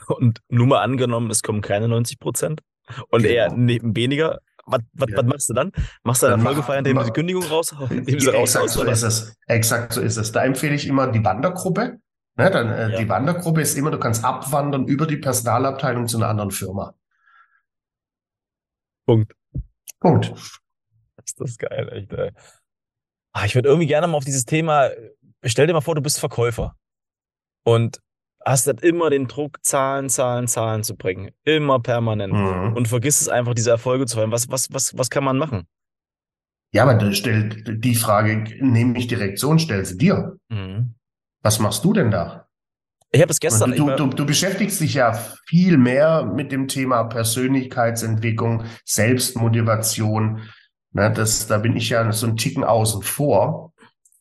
Und 0.07 0.39
nur 0.49 0.65
mal 0.65 0.81
angenommen, 0.81 1.29
es 1.29 1.43
kommen 1.43 1.61
keine 1.61 1.87
90 1.87 2.19
Prozent 2.19 2.61
und 3.09 3.21
genau. 3.21 3.33
eher 3.33 3.51
weniger. 3.55 4.39
Was, 4.65 4.81
was, 4.93 5.09
ja. 5.11 5.17
was 5.17 5.25
machst 5.25 5.49
du 5.49 5.53
dann? 5.53 5.71
Machst 6.03 6.23
du 6.23 6.27
eine 6.27 6.41
Folgefeier, 6.41 6.79
indem 6.79 6.97
du 6.97 7.03
die 7.03 7.11
Kündigung 7.11 7.43
raus, 7.43 7.75
indem 7.91 8.19
sie 8.19 8.29
raus 8.29 8.55
Exakt 8.55 8.69
so 8.69 8.83
ist 8.83 9.03
es. 9.03 9.37
Exakt 9.45 9.93
so 9.93 10.01
ist 10.01 10.17
es. 10.17 10.31
Da 10.31 10.43
empfehle 10.43 10.73
ich 10.73 10.87
immer 10.87 11.07
die 11.07 11.23
Wandergruppe. 11.23 11.99
Ne, 12.37 12.49
dann, 12.49 12.69
äh, 12.71 12.91
ja. 12.91 12.97
Die 12.97 13.09
Wandergruppe 13.09 13.61
ist 13.61 13.77
immer, 13.77 13.91
du 13.91 13.99
kannst 13.99 14.23
abwandern 14.23 14.87
über 14.87 15.05
die 15.05 15.17
Personalabteilung 15.17 16.07
zu 16.07 16.17
einer 16.17 16.29
anderen 16.29 16.51
Firma. 16.51 16.95
Punkt. 19.05 19.35
Punkt. 19.99 20.33
ist 21.23 21.39
das 21.39 21.57
geil, 21.57 21.89
echt, 21.91 22.13
ey. 22.13 22.31
Ah, 23.33 23.45
ich 23.45 23.55
würde 23.55 23.69
irgendwie 23.69 23.87
gerne 23.87 24.07
mal 24.07 24.17
auf 24.17 24.25
dieses 24.25 24.45
Thema, 24.45 24.89
stell 25.45 25.67
dir 25.67 25.73
mal 25.73 25.81
vor, 25.81 25.95
du 25.95 26.01
bist 26.01 26.19
Verkäufer 26.19 26.75
und 27.63 27.99
hast 28.45 28.67
dann 28.67 28.77
immer 28.77 29.09
den 29.09 29.27
Druck, 29.27 29.59
Zahlen, 29.63 30.09
Zahlen, 30.09 30.47
Zahlen 30.47 30.83
zu 30.83 30.95
bringen. 30.95 31.31
Immer 31.43 31.79
permanent. 31.79 32.33
Mhm. 32.33 32.75
Und 32.75 32.87
vergisst 32.87 33.21
es 33.21 33.29
einfach, 33.29 33.53
diese 33.53 33.69
Erfolge 33.69 34.05
zu 34.05 34.17
feiern. 34.17 34.31
Was, 34.31 34.49
was, 34.49 34.67
was, 34.71 34.97
was 34.97 35.09
kann 35.09 35.23
man 35.23 35.37
machen? 35.37 35.67
Ja, 36.73 36.83
aber 36.83 36.95
dann 36.95 37.13
stellt 37.13 37.83
die 37.83 37.95
Frage, 37.95 38.45
nehme 38.59 38.97
ich 38.97 39.07
direkt 39.07 39.39
so 39.39 39.49
und 39.49 39.59
stell 39.59 39.85
sie 39.85 39.97
dir. 39.97 40.37
Mhm. 40.49 40.95
Was 41.41 41.59
machst 41.59 41.83
du 41.83 41.93
denn 41.93 42.11
da? 42.11 42.47
Ich 43.11 43.21
habe 43.21 43.31
es 43.31 43.39
gestern. 43.39 43.75
Du, 43.75 43.89
du, 43.95 44.07
du, 44.07 44.25
beschäftigst 44.25 44.79
dich 44.79 44.93
ja 44.93 45.13
viel 45.45 45.77
mehr 45.77 46.23
mit 46.23 46.51
dem 46.51 46.69
Thema 46.69 47.03
Persönlichkeitsentwicklung, 47.03 48.63
Selbstmotivation. 48.85 50.43
Na, 50.91 51.09
das, 51.09 51.47
da 51.47 51.57
bin 51.57 51.75
ich 51.75 51.89
ja 51.89 52.11
so 52.11 52.27
ein 52.27 52.37
Ticken 52.37 52.63
außen 52.63 53.01
vor. 53.01 53.73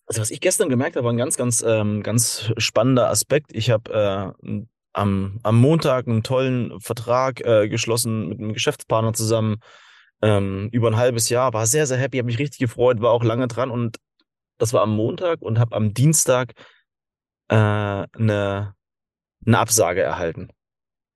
Also 0.06 0.20
was 0.20 0.30
ich 0.30 0.40
gestern 0.40 0.68
gemerkt 0.68 0.96
habe, 0.96 1.04
war 1.04 1.12
ein 1.12 1.18
ganz, 1.18 1.36
ganz, 1.36 1.62
ähm, 1.66 2.02
ganz 2.02 2.52
spannender 2.56 3.10
Aspekt. 3.10 3.52
Ich 3.52 3.70
habe 3.70 4.34
äh, 4.42 4.62
am, 4.92 5.40
am 5.42 5.60
Montag 5.60 6.06
einen 6.06 6.22
tollen 6.22 6.80
Vertrag 6.80 7.40
äh, 7.44 7.68
geschlossen 7.68 8.28
mit 8.28 8.38
einem 8.38 8.52
Geschäftspartner 8.52 9.12
zusammen 9.12 9.60
ähm, 10.22 10.68
über 10.72 10.88
ein 10.88 10.96
halbes 10.96 11.28
Jahr. 11.28 11.52
War 11.52 11.66
sehr, 11.66 11.86
sehr 11.86 11.98
happy, 11.98 12.18
habe 12.18 12.26
mich 12.26 12.38
richtig 12.38 12.58
gefreut, 12.58 13.00
war 13.00 13.12
auch 13.12 13.24
lange 13.24 13.48
dran 13.48 13.70
und 13.70 13.98
das 14.58 14.72
war 14.72 14.82
am 14.82 14.94
Montag 14.94 15.42
und 15.42 15.58
habe 15.58 15.74
am 15.74 15.94
Dienstag 15.94 16.52
äh, 17.48 17.54
eine, 17.54 18.74
eine 19.46 19.58
Absage 19.58 20.02
erhalten. 20.02 20.50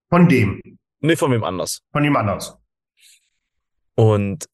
Von 0.08 0.28
dem? 0.28 0.61
Nee, 1.00 1.16
von 1.16 1.30
wem 1.30 1.44
anders. 1.44 1.82
Von 1.92 2.04
ihm 2.04 2.16
anders. 2.16 2.58
Und 3.96 4.46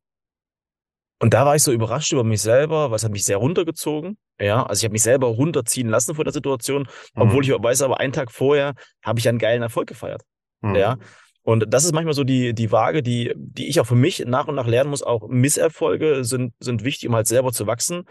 und 1.20 1.34
da 1.34 1.44
war 1.44 1.54
ich 1.54 1.62
so 1.62 1.70
überrascht 1.70 2.12
über 2.12 2.24
mich 2.24 2.40
selber, 2.40 2.90
weil 2.90 2.96
es 2.96 3.04
hat 3.04 3.12
mich 3.12 3.24
sehr 3.24 3.36
runtergezogen. 3.36 4.16
Ja, 4.40 4.64
also 4.64 4.80
ich 4.80 4.84
habe 4.84 4.92
mich 4.92 5.02
selber 5.02 5.26
runterziehen 5.26 5.88
lassen 5.88 6.14
von 6.14 6.24
der 6.24 6.32
Situation, 6.32 6.88
mhm. 7.14 7.22
obwohl 7.22 7.44
ich 7.44 7.50
weiß, 7.50 7.82
aber 7.82 8.00
einen 8.00 8.14
Tag 8.14 8.32
vorher 8.32 8.74
habe 9.04 9.18
ich 9.18 9.28
einen 9.28 9.38
geilen 9.38 9.62
Erfolg 9.62 9.86
gefeiert. 9.86 10.22
Mhm. 10.62 10.74
Ja. 10.74 10.96
Und 11.42 11.66
das 11.68 11.84
ist 11.84 11.92
manchmal 11.92 12.14
so 12.14 12.24
die, 12.24 12.54
die 12.54 12.72
Waage, 12.72 13.02
die, 13.02 13.34
die 13.36 13.68
ich 13.68 13.80
auch 13.80 13.86
für 13.86 13.94
mich 13.94 14.24
nach 14.26 14.48
und 14.48 14.54
nach 14.54 14.66
lernen 14.66 14.90
muss. 14.90 15.02
Auch 15.02 15.28
Misserfolge 15.28 16.24
sind, 16.24 16.54
sind 16.58 16.84
wichtig, 16.84 17.08
um 17.08 17.14
halt 17.14 17.26
selber 17.26 17.52
zu 17.52 17.66
wachsen. 17.66 18.04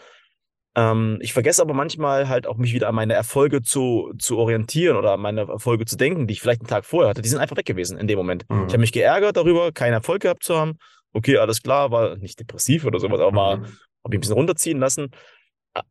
Ähm, 0.75 1.17
ich 1.19 1.33
vergesse 1.33 1.63
aber 1.63 1.73
manchmal 1.73 2.29
halt 2.29 2.45
auch 2.45 2.57
mich 2.57 2.73
wieder 2.73 2.89
an 2.89 2.95
meine 2.95 3.13
Erfolge 3.13 3.63
zu, 3.63 4.13
zu 4.19 4.37
orientieren 4.37 4.97
oder 4.97 5.13
an 5.13 5.19
meine 5.19 5.41
Erfolge 5.41 5.85
zu 5.85 5.97
denken, 5.97 6.27
die 6.27 6.33
ich 6.33 6.41
vielleicht 6.41 6.61
einen 6.61 6.69
Tag 6.69 6.85
vorher 6.85 7.09
hatte. 7.09 7.23
Die 7.23 7.29
sind 7.29 7.39
einfach 7.39 7.57
weg 7.57 7.65
gewesen 7.65 7.97
in 7.97 8.05
dem 8.05 8.17
Moment. 8.17 8.45
Mhm. 8.49 8.67
Ich 8.67 8.73
habe 8.73 8.79
mich 8.79 8.91
geärgert 8.91 9.35
darüber, 9.35 9.71
keinen 9.71 9.93
Erfolg 9.93 10.21
gehabt 10.21 10.43
zu 10.43 10.55
haben 10.55 10.77
okay, 11.13 11.37
alles 11.37 11.61
klar, 11.61 11.91
war 11.91 12.17
nicht 12.17 12.39
depressiv 12.39 12.85
oder 12.85 12.99
sowas, 12.99 13.19
aber 13.19 13.57
mhm. 13.57 13.63
habe 13.63 13.69
ich 14.11 14.17
ein 14.17 14.19
bisschen 14.21 14.35
runterziehen 14.35 14.79
lassen. 14.79 15.11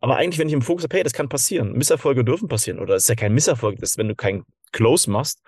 Aber 0.00 0.16
eigentlich, 0.16 0.38
wenn 0.38 0.48
ich 0.48 0.54
im 0.54 0.62
Fokus 0.62 0.84
habe, 0.84 0.96
hey, 0.96 1.04
das 1.04 1.12
kann 1.12 1.28
passieren. 1.28 1.72
Misserfolge 1.72 2.24
dürfen 2.24 2.48
passieren. 2.48 2.78
Oder 2.80 2.96
es 2.96 3.04
ist 3.04 3.08
ja 3.08 3.14
kein 3.14 3.32
Misserfolg, 3.32 3.78
das 3.78 3.90
ist, 3.90 3.98
wenn 3.98 4.08
du 4.08 4.16
keinen 4.16 4.44
Close 4.72 5.10
machst, 5.10 5.40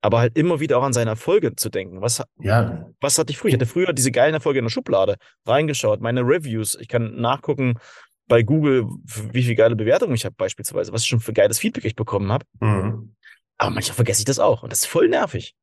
aber 0.00 0.18
halt 0.18 0.36
immer 0.36 0.60
wieder 0.60 0.78
auch 0.78 0.82
an 0.82 0.92
seine 0.92 1.10
Erfolge 1.10 1.54
zu 1.54 1.68
denken. 1.68 2.00
Was, 2.00 2.22
ja. 2.38 2.90
was 3.00 3.18
hatte 3.18 3.30
ich 3.30 3.38
früher? 3.38 3.50
Ich 3.50 3.54
hatte 3.54 3.66
früher 3.66 3.92
diese 3.92 4.10
geilen 4.10 4.34
Erfolge 4.34 4.58
in 4.58 4.64
der 4.64 4.70
Schublade 4.70 5.16
reingeschaut, 5.46 6.00
meine 6.00 6.22
Reviews. 6.22 6.76
Ich 6.80 6.88
kann 6.88 7.20
nachgucken 7.20 7.78
bei 8.26 8.42
Google, 8.42 8.86
wie 9.04 9.42
viele 9.42 9.54
geile 9.54 9.76
Bewertungen 9.76 10.14
ich 10.14 10.24
habe, 10.24 10.34
beispielsweise, 10.36 10.92
was 10.92 11.02
ich 11.02 11.08
schon 11.08 11.20
für 11.20 11.32
geiles 11.32 11.58
Feedback 11.58 11.84
ich 11.84 11.94
bekommen 11.94 12.32
habe. 12.32 12.46
Mhm. 12.60 13.14
Aber 13.58 13.70
manchmal 13.70 13.94
vergesse 13.94 14.20
ich 14.20 14.24
das 14.24 14.38
auch. 14.38 14.62
Und 14.62 14.72
das 14.72 14.80
ist 14.80 14.86
voll 14.86 15.08
nervig. 15.08 15.54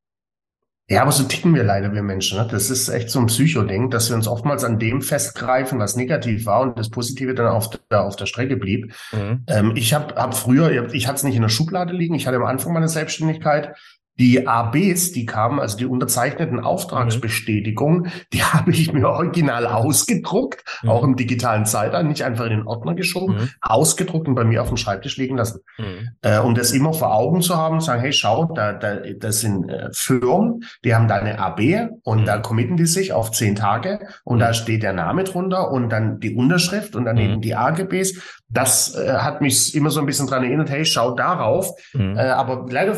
Ja, 0.88 1.02
aber 1.02 1.12
so 1.12 1.24
ticken 1.24 1.54
wir 1.54 1.62
leider, 1.62 1.92
wir 1.94 2.02
Menschen. 2.02 2.38
Ne? 2.38 2.46
Das 2.50 2.68
ist 2.68 2.88
echt 2.88 3.08
so 3.08 3.20
ein 3.20 3.26
Psychoding, 3.26 3.88
dass 3.88 4.08
wir 4.08 4.16
uns 4.16 4.26
oftmals 4.26 4.64
an 4.64 4.78
dem 4.78 5.00
festgreifen, 5.00 5.78
was 5.78 5.96
negativ 5.96 6.44
war 6.44 6.60
und 6.60 6.78
das 6.78 6.90
Positive 6.90 7.34
dann 7.34 7.46
auf 7.46 7.70
der, 7.90 8.04
auf 8.04 8.16
der 8.16 8.26
Strecke 8.26 8.56
blieb. 8.56 8.92
Mhm. 9.12 9.44
Ähm, 9.46 9.72
ich 9.76 9.94
habe 9.94 10.14
hab 10.16 10.36
früher, 10.36 10.92
ich 10.92 11.06
hatte 11.06 11.16
es 11.16 11.22
nicht 11.22 11.36
in 11.36 11.42
der 11.42 11.48
Schublade 11.48 11.92
liegen, 11.92 12.14
ich 12.14 12.26
hatte 12.26 12.36
am 12.36 12.44
Anfang 12.44 12.72
meiner 12.72 12.88
Selbstständigkeit 12.88 13.74
die 14.18 14.46
ABs, 14.46 15.12
die 15.12 15.24
kamen, 15.24 15.58
also 15.58 15.76
die 15.76 15.86
unterzeichneten 15.86 16.60
Auftragsbestätigungen, 16.60 18.02
mhm. 18.02 18.10
die 18.32 18.42
habe 18.42 18.70
ich 18.70 18.92
mir 18.92 19.08
original 19.08 19.66
ausgedruckt, 19.66 20.64
mhm. 20.82 20.90
auch 20.90 21.02
im 21.04 21.16
digitalen 21.16 21.64
Zeitalter, 21.64 22.02
nicht 22.02 22.24
einfach 22.24 22.44
in 22.44 22.50
den 22.50 22.66
Ordner 22.66 22.94
geschoben, 22.94 23.36
mhm. 23.36 23.50
ausgedruckt 23.60 24.28
und 24.28 24.34
bei 24.34 24.44
mir 24.44 24.62
auf 24.62 24.68
dem 24.68 24.76
Schreibtisch 24.76 25.16
liegen 25.16 25.36
lassen. 25.36 25.60
Mhm. 25.78 26.10
Äh, 26.20 26.38
um 26.38 26.54
das 26.54 26.72
immer 26.72 26.92
vor 26.92 27.14
Augen 27.14 27.40
zu 27.40 27.56
haben, 27.56 27.80
sagen, 27.80 28.02
hey, 28.02 28.12
schau, 28.12 28.52
da, 28.54 28.72
da, 28.72 28.96
das 28.96 29.40
sind 29.40 29.68
äh, 29.70 29.88
Firmen, 29.92 30.64
die 30.84 30.94
haben 30.94 31.08
da 31.08 31.16
eine 31.16 31.38
AB 31.38 31.90
und 32.02 32.22
mhm. 32.22 32.24
da 32.26 32.38
committen 32.38 32.76
die 32.76 32.86
sich 32.86 33.12
auf 33.12 33.30
zehn 33.30 33.56
Tage 33.56 34.00
und 34.24 34.40
da 34.40 34.48
mhm. 34.48 34.54
steht 34.54 34.82
der 34.82 34.92
Name 34.92 35.24
drunter 35.24 35.70
und 35.70 35.88
dann 35.88 36.20
die 36.20 36.34
Unterschrift 36.34 36.94
und 36.96 37.06
daneben 37.06 37.40
die 37.40 37.54
AGBs. 37.54 38.20
Das 38.48 38.94
äh, 38.94 39.14
hat 39.14 39.40
mich 39.40 39.74
immer 39.74 39.90
so 39.90 40.00
ein 40.00 40.06
bisschen 40.06 40.26
dran 40.26 40.44
erinnert, 40.44 40.70
hey, 40.70 40.84
schau 40.84 41.14
darauf. 41.14 41.70
Äh, 41.94 42.18
aber 42.18 42.66
leider 42.68 42.96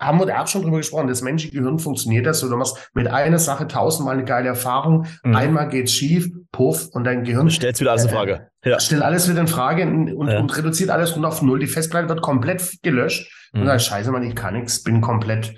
haben 0.00 0.18
wir 0.18 0.26
da 0.26 0.42
auch 0.42 0.46
schon 0.46 0.62
drüber 0.62 0.78
gesprochen, 0.78 1.08
das 1.08 1.22
menschliche 1.22 1.56
Gehirn 1.56 1.78
funktioniert 1.78 2.26
das 2.26 2.40
so, 2.40 2.48
du 2.48 2.56
machst 2.56 2.90
mit 2.94 3.08
einer 3.08 3.38
Sache 3.38 3.66
tausendmal 3.66 4.14
eine 4.14 4.24
geile 4.24 4.48
Erfahrung, 4.48 5.06
mhm. 5.22 5.36
einmal 5.36 5.68
geht's 5.68 5.92
schief, 5.92 6.30
puff, 6.52 6.88
und 6.92 7.04
dein 7.04 7.24
Gehirn... 7.24 7.50
Stellt 7.50 7.78
wieder 7.80 7.92
alles 7.92 8.04
in 8.04 8.10
Frage. 8.10 8.48
Äh, 8.62 8.70
ja. 8.70 8.80
Stellt 8.80 9.02
alles 9.02 9.28
wieder 9.28 9.40
in 9.40 9.46
Frage 9.46 9.82
und, 9.82 10.28
ja. 10.28 10.38
und 10.38 10.56
reduziert 10.56 10.90
alles 10.90 11.14
runter 11.14 11.28
auf 11.28 11.42
Null. 11.42 11.58
Die 11.58 11.66
Festplatte 11.66 12.08
wird 12.08 12.22
komplett 12.22 12.82
gelöscht 12.82 13.30
mhm. 13.52 13.60
und 13.60 13.66
dann 13.66 13.78
scheiße, 13.78 14.10
man, 14.10 14.22
ich 14.22 14.34
kann 14.34 14.54
nichts, 14.54 14.82
bin 14.82 15.00
komplett 15.00 15.54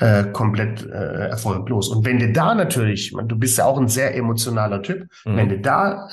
äh, 0.00 0.24
komplett 0.32 0.84
äh, 0.86 1.28
erfolglos. 1.28 1.88
Und 1.88 2.04
wenn 2.06 2.18
du 2.18 2.32
da 2.32 2.54
natürlich, 2.54 3.12
du 3.12 3.38
bist 3.38 3.58
ja 3.58 3.66
auch 3.66 3.78
ein 3.78 3.88
sehr 3.88 4.16
emotionaler 4.16 4.82
Typ, 4.82 5.06
mhm. 5.24 5.36
wenn 5.36 5.48
du 5.50 5.60
da 5.60 6.08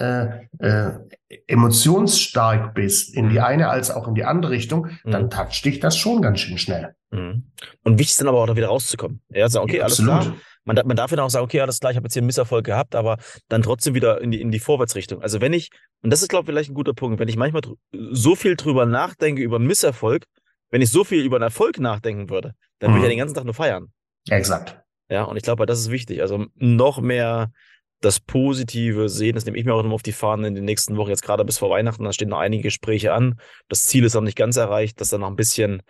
äh, 0.59 0.65
äh, 0.65 0.91
emotionsstark 1.47 2.73
bist, 2.73 3.15
in 3.15 3.29
die 3.29 3.37
mhm. 3.37 3.43
eine 3.43 3.69
als 3.69 3.89
auch 3.89 4.07
in 4.07 4.15
die 4.15 4.25
andere 4.25 4.51
Richtung, 4.51 4.87
mhm. 5.03 5.11
dann 5.11 5.29
toucht 5.29 5.63
dich 5.63 5.79
das 5.79 5.97
schon 5.97 6.21
ganz 6.21 6.41
schön 6.41 6.57
schnell. 6.57 6.95
Mhm. 7.11 7.43
Und 7.83 7.93
wichtig 7.97 8.11
ist 8.11 8.21
dann 8.21 8.27
aber 8.27 8.39
auch 8.39 8.47
da 8.47 8.55
wieder 8.55 8.67
rauszukommen. 8.67 9.21
Ja, 9.29 9.47
sagen, 9.47 9.63
okay, 9.63 9.77
ja, 9.77 9.83
alles 9.83 10.03
klar. 10.03 10.35
Man, 10.65 10.75
man 10.85 10.97
darf 10.97 11.09
dann 11.11 11.21
auch 11.21 11.29
sagen, 11.29 11.45
okay, 11.45 11.61
alles 11.61 11.79
klar, 11.79 11.91
ich 11.91 11.95
habe 11.95 12.07
jetzt 12.07 12.13
hier 12.13 12.19
einen 12.19 12.27
Misserfolg 12.27 12.65
gehabt, 12.65 12.93
aber 12.93 13.17
dann 13.47 13.61
trotzdem 13.61 13.95
wieder 13.95 14.19
in 14.19 14.31
die, 14.31 14.41
in 14.41 14.51
die 14.51 14.59
Vorwärtsrichtung. 14.59 15.21
Also 15.21 15.39
wenn 15.39 15.53
ich, 15.53 15.69
und 16.03 16.11
das 16.11 16.21
ist, 16.21 16.27
glaube 16.27 16.43
ich, 16.43 16.47
vielleicht 16.47 16.71
ein 16.71 16.73
guter 16.73 16.93
Punkt, 16.93 17.19
wenn 17.19 17.29
ich 17.29 17.37
manchmal 17.37 17.61
so 17.93 18.35
viel 18.35 18.57
drüber 18.57 18.85
nachdenke 18.85 19.41
über 19.41 19.55
einen 19.55 19.67
Misserfolg, 19.67 20.25
wenn 20.69 20.81
ich 20.81 20.89
so 20.89 21.03
viel 21.03 21.23
über 21.23 21.37
einen 21.37 21.43
Erfolg 21.43 21.79
nachdenken 21.79 22.29
würde, 22.29 22.53
dann 22.79 22.91
würde 22.91 22.99
ich 22.99 23.03
ja 23.03 23.07
mhm. 23.07 23.11
den 23.11 23.19
ganzen 23.19 23.35
Tag 23.35 23.45
nur 23.45 23.53
feiern. 23.53 23.91
Exakt. 24.29 24.79
Ja, 25.09 25.23
und 25.23 25.37
ich 25.37 25.43
glaube, 25.43 25.65
das 25.65 25.79
ist 25.79 25.91
wichtig. 25.91 26.21
Also 26.21 26.45
noch 26.55 26.99
mehr 26.99 27.51
das 28.01 28.19
Positive 28.19 29.09
sehen. 29.09 29.35
Das 29.35 29.45
nehme 29.45 29.57
ich 29.57 29.65
mir 29.65 29.73
auch 29.73 29.83
immer 29.83 29.93
auf 29.93 30.03
die 30.03 30.11
Fahnen 30.11 30.45
in 30.45 30.55
den 30.55 30.65
nächsten 30.65 30.97
Wochen, 30.97 31.09
jetzt 31.09 31.23
gerade 31.23 31.45
bis 31.45 31.57
vor 31.57 31.69
Weihnachten. 31.69 32.03
Da 32.03 32.13
stehen 32.13 32.29
noch 32.29 32.39
einige 32.39 32.63
Gespräche 32.63 33.13
an. 33.13 33.39
Das 33.69 33.83
Ziel 33.83 34.03
ist 34.03 34.13
noch 34.13 34.21
nicht 34.21 34.37
ganz 34.37 34.57
erreicht, 34.57 35.01
dass 35.01 35.09
da 35.09 35.17
noch 35.17 35.27
ein 35.27 35.35
bisschen 35.35 35.81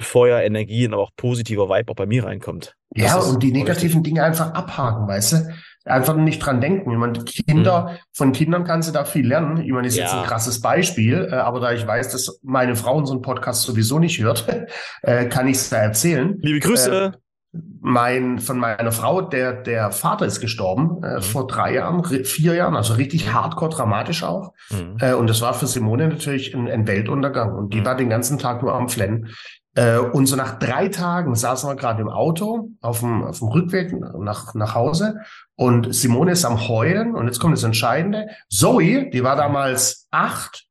Feuer, 0.00 0.40
Energie 0.42 0.86
und 0.86 0.94
auch 0.94 1.10
positiver 1.16 1.68
Vibe 1.68 1.90
auch 1.90 1.96
bei 1.96 2.06
mir 2.06 2.24
reinkommt. 2.24 2.76
Das 2.90 3.04
ja, 3.04 3.18
und 3.18 3.42
die 3.42 3.52
negativen 3.52 4.02
Dinge 4.02 4.22
einfach 4.22 4.54
abhaken, 4.54 5.08
weißt 5.08 5.32
du? 5.32 5.54
Einfach 5.88 6.16
nicht 6.16 6.38
dran 6.38 6.60
denken. 6.60 6.90
Ich 6.90 6.96
meine, 6.98 7.24
Kinder, 7.24 7.90
mhm. 7.90 7.96
von 8.12 8.32
Kindern 8.32 8.64
kannst 8.64 8.88
du 8.88 8.92
da 8.92 9.04
viel 9.04 9.26
lernen. 9.26 9.62
Ich 9.62 9.72
meine, 9.72 9.86
ist 9.86 9.96
ja. 9.96 10.04
jetzt 10.04 10.14
ein 10.14 10.24
krasses 10.24 10.60
Beispiel, 10.60 11.28
äh, 11.30 11.34
aber 11.34 11.60
da 11.60 11.72
ich 11.72 11.86
weiß, 11.86 12.10
dass 12.10 12.40
meine 12.42 12.76
Frau 12.76 12.96
unseren 12.96 13.22
Podcast 13.22 13.62
sowieso 13.62 13.98
nicht 13.98 14.20
hört, 14.20 14.46
äh, 15.02 15.26
kann 15.26 15.46
ich 15.48 15.56
es 15.56 15.70
da 15.70 15.78
erzählen. 15.78 16.36
Liebe 16.40 16.60
Grüße. 16.60 17.12
Äh, 17.14 17.27
mein, 17.52 18.38
von 18.38 18.58
meiner 18.58 18.92
Frau, 18.92 19.22
der, 19.22 19.52
der 19.52 19.90
Vater 19.90 20.26
ist 20.26 20.40
gestorben 20.40 21.02
äh, 21.02 21.16
mhm. 21.16 21.22
vor 21.22 21.46
drei 21.46 21.74
Jahren, 21.74 22.04
vier 22.04 22.54
Jahren, 22.54 22.76
also 22.76 22.94
richtig 22.94 23.26
mhm. 23.26 23.34
hardcore 23.34 23.70
dramatisch 23.70 24.22
auch. 24.22 24.52
Mhm. 24.70 24.96
Äh, 25.00 25.14
und 25.14 25.28
das 25.28 25.40
war 25.40 25.54
für 25.54 25.66
Simone 25.66 26.08
natürlich 26.08 26.54
ein, 26.54 26.68
ein 26.68 26.86
Weltuntergang. 26.86 27.54
Und 27.54 27.72
die 27.72 27.80
mhm. 27.80 27.86
war 27.86 27.96
den 27.96 28.10
ganzen 28.10 28.38
Tag 28.38 28.62
nur 28.62 28.74
am 28.74 28.88
Flennen. 28.88 29.28
Äh, 29.74 29.98
und 29.98 30.26
so 30.26 30.36
nach 30.36 30.58
drei 30.58 30.88
Tagen 30.88 31.34
saßen 31.34 31.70
wir 31.70 31.76
gerade 31.76 32.02
im 32.02 32.08
Auto 32.08 32.70
auf 32.80 33.00
dem, 33.00 33.24
auf 33.24 33.38
dem 33.38 33.48
Rückweg 33.48 33.94
nach, 34.18 34.54
nach 34.54 34.74
Hause 34.74 35.20
und 35.56 35.94
Simone 35.94 36.32
ist 36.32 36.44
am 36.44 36.68
Heulen. 36.68 37.14
Und 37.14 37.26
jetzt 37.26 37.40
kommt 37.40 37.56
das 37.56 37.64
Entscheidende. 37.64 38.26
Zoe, 38.48 39.08
die 39.10 39.24
war 39.24 39.36
damals 39.36 40.06
acht, 40.10 40.66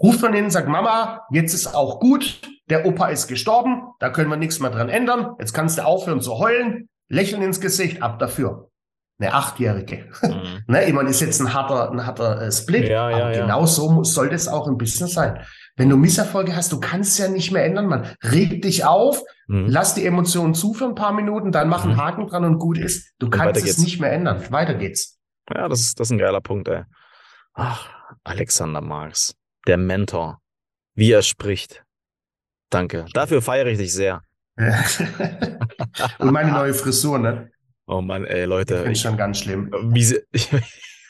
ruft 0.00 0.20
von 0.20 0.34
innen, 0.34 0.50
sagt, 0.50 0.68
Mama, 0.68 1.26
jetzt 1.30 1.54
ist 1.54 1.74
auch 1.74 2.00
gut 2.00 2.40
der 2.70 2.86
Opa 2.86 3.08
ist 3.08 3.28
gestorben, 3.28 3.82
da 3.98 4.10
können 4.10 4.30
wir 4.30 4.36
nichts 4.36 4.60
mehr 4.60 4.70
dran 4.70 4.88
ändern. 4.88 5.34
Jetzt 5.38 5.52
kannst 5.52 5.78
du 5.78 5.84
aufhören 5.84 6.20
zu 6.20 6.38
heulen, 6.38 6.88
lächeln 7.08 7.42
ins 7.42 7.60
Gesicht, 7.60 8.02
ab 8.02 8.18
dafür. 8.18 8.70
Eine 9.20 9.34
Achtjährige. 9.34 10.10
Mhm. 10.22 10.62
ne, 10.68 10.84
ich 10.84 10.92
meine, 10.92 11.10
ist 11.10 11.20
jetzt 11.20 11.40
ein 11.40 11.52
harter, 11.52 11.90
ein 11.90 12.06
harter 12.06 12.40
äh, 12.40 12.52
Split, 12.52 12.88
ja, 12.88 13.06
aber 13.06 13.32
ja, 13.32 13.40
genau 13.40 13.60
ja. 13.60 13.66
so 13.66 14.04
soll 14.04 14.28
das 14.28 14.46
auch 14.46 14.68
im 14.68 14.78
Business 14.78 15.14
sein. 15.14 15.40
Wenn 15.76 15.88
du 15.88 15.96
Misserfolge 15.96 16.54
hast, 16.54 16.72
du 16.72 16.78
kannst 16.78 17.18
ja 17.18 17.28
nicht 17.28 17.50
mehr 17.50 17.64
ändern, 17.64 17.86
man. 17.86 18.06
Reg 18.22 18.62
dich 18.62 18.84
auf, 18.84 19.22
mhm. 19.48 19.66
lass 19.68 19.94
die 19.94 20.06
Emotionen 20.06 20.54
zu 20.54 20.72
für 20.72 20.84
ein 20.84 20.94
paar 20.94 21.12
Minuten, 21.12 21.50
dann 21.50 21.68
mach 21.68 21.84
einen 21.84 21.94
mhm. 21.94 22.02
Haken 22.02 22.26
dran 22.26 22.44
und 22.44 22.58
gut 22.58 22.78
ist. 22.78 23.14
Du 23.18 23.26
und 23.26 23.32
kannst 23.32 23.64
es 23.64 23.78
nicht 23.78 24.00
mehr 24.00 24.12
ändern. 24.12 24.44
Weiter 24.50 24.74
geht's. 24.74 25.18
Ja, 25.52 25.68
das 25.68 25.80
ist, 25.80 25.98
das 25.98 26.08
ist 26.08 26.12
ein 26.12 26.18
geiler 26.18 26.40
Punkt, 26.40 26.68
ey. 26.68 26.82
Ach, 27.54 27.88
Alexander 28.22 28.82
Marx, 28.82 29.34
der 29.68 29.76
Mentor, 29.76 30.40
wie 30.94 31.12
er 31.12 31.22
spricht, 31.22 31.84
Danke. 32.70 33.06
Dafür 33.14 33.42
feiere 33.42 33.66
ich 33.66 33.78
dich 33.78 33.92
sehr. 33.92 34.22
Und 36.18 36.32
meine 36.32 36.52
neue 36.52 36.74
Frisur, 36.74 37.18
ne? 37.18 37.50
Oh 37.86 38.02
Mann, 38.02 38.24
ey, 38.26 38.44
Leute. 38.44 38.74
Ich 38.76 38.82
finde 38.82 38.98
schon 38.98 39.16
ganz 39.16 39.38
schlimm. 39.38 39.72
Wie 39.84 40.04
sie, 40.04 40.20
ich, 40.32 40.50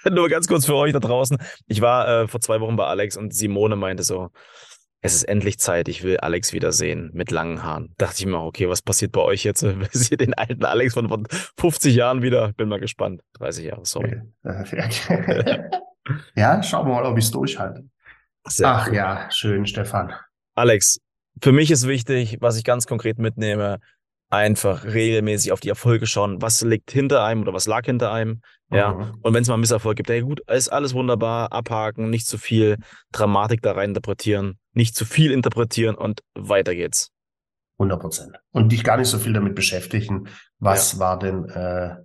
nur 0.09 0.29
ganz 0.29 0.47
kurz 0.47 0.67
für 0.67 0.77
euch 0.77 0.93
da 0.93 1.01
draußen. 1.01 1.39
Ich 1.67 1.81
war 1.81 2.09
äh, 2.09 2.29
vor 2.29 2.41
zwei 2.41 2.61
Wochen 2.61 2.77
bei 2.77 2.87
Alex 2.87 3.17
und 3.17 3.35
Simone 3.35 3.75
meinte 3.75 4.05
so, 4.05 4.31
es 5.01 5.15
ist 5.15 5.25
endlich 5.25 5.59
Zeit, 5.59 5.89
ich 5.89 6.03
will 6.03 6.19
Alex 6.19 6.53
wiedersehen 6.53 7.11
mit 7.15 7.31
langen 7.31 7.63
Haaren. 7.63 7.95
Dachte 7.99 8.17
ich 8.19 8.27
mir, 8.27 8.41
okay, 8.41 8.69
was 8.69 8.83
passiert 8.83 9.13
bei 9.13 9.21
euch 9.23 9.45
jetzt? 9.45 9.61
Seht 9.93 10.11
ihr 10.13 10.17
den 10.19 10.35
alten 10.35 10.65
Alex 10.65 10.95
von, 10.95 11.09
von 11.09 11.27
50 11.59 11.95
Jahren 11.95 12.23
wieder? 12.23 12.53
Bin 12.53 12.69
mal 12.69 12.81
gespannt. 12.81 13.23
30 13.39 13.65
Jahre, 13.65 13.85
sorry. 13.85 14.23
ja, 16.37 16.63
schauen 16.63 16.87
wir 16.87 16.95
mal, 16.95 17.07
ob 17.07 17.19
ich 17.19 17.25
es 17.25 17.31
durchhalte. 17.31 17.85
Sehr 18.47 18.69
Ach 18.69 18.93
ja, 18.93 19.31
schön, 19.31 19.67
Stefan. 19.67 20.13
Alex, 20.55 20.99
für 21.43 21.53
mich 21.53 21.71
ist 21.71 21.87
wichtig, 21.87 22.39
was 22.41 22.57
ich 22.57 22.65
ganz 22.65 22.87
konkret 22.87 23.19
mitnehme, 23.19 23.79
einfach 24.31 24.85
regelmäßig 24.85 25.53
auf 25.53 25.61
die 25.61 25.69
Erfolge 25.69 26.07
schauen, 26.07 26.43
was 26.43 26.61
liegt 26.63 26.91
hinter 26.91 27.25
einem 27.25 27.43
oder 27.43 27.55
was 27.55 27.67
lag 27.67 27.85
hinter 27.87 28.13
einem. 28.13 28.43
Ja. 28.71 28.93
Mhm. 28.93 29.19
Und 29.23 29.35
wenn 29.35 29.43
es 29.43 29.49
mal 29.49 29.55
einen 29.55 29.63
Misserfolg 29.63 29.97
gibt, 29.97 30.11
hey 30.11 30.21
gut, 30.21 30.41
ist 30.49 30.69
alles 30.69 30.95
wunderbar, 30.95 31.53
abhaken, 31.53 32.11
nicht 32.11 32.27
zu 32.27 32.37
viel 32.37 32.77
Dramatik 33.13 33.63
da 33.63 33.73
rein 33.73 33.91
interpretieren, 33.91 34.59
nicht 34.73 34.95
zu 34.95 35.05
viel 35.05 35.33
interpretieren 35.33 35.95
und 35.95 36.21
weiter 36.35 36.75
geht's. 36.75 37.11
100 37.79 38.01
Prozent. 38.01 38.37
Und 38.51 38.73
dich 38.73 38.85
gar 38.85 38.97
nicht 38.97 39.09
so 39.09 39.19
viel 39.19 39.33
damit 39.33 39.55
beschäftigen, 39.55 40.29
was 40.59 40.95
ja. 40.95 40.99
war 40.99 41.19
denn, 41.19 41.49
äh, 41.49 41.97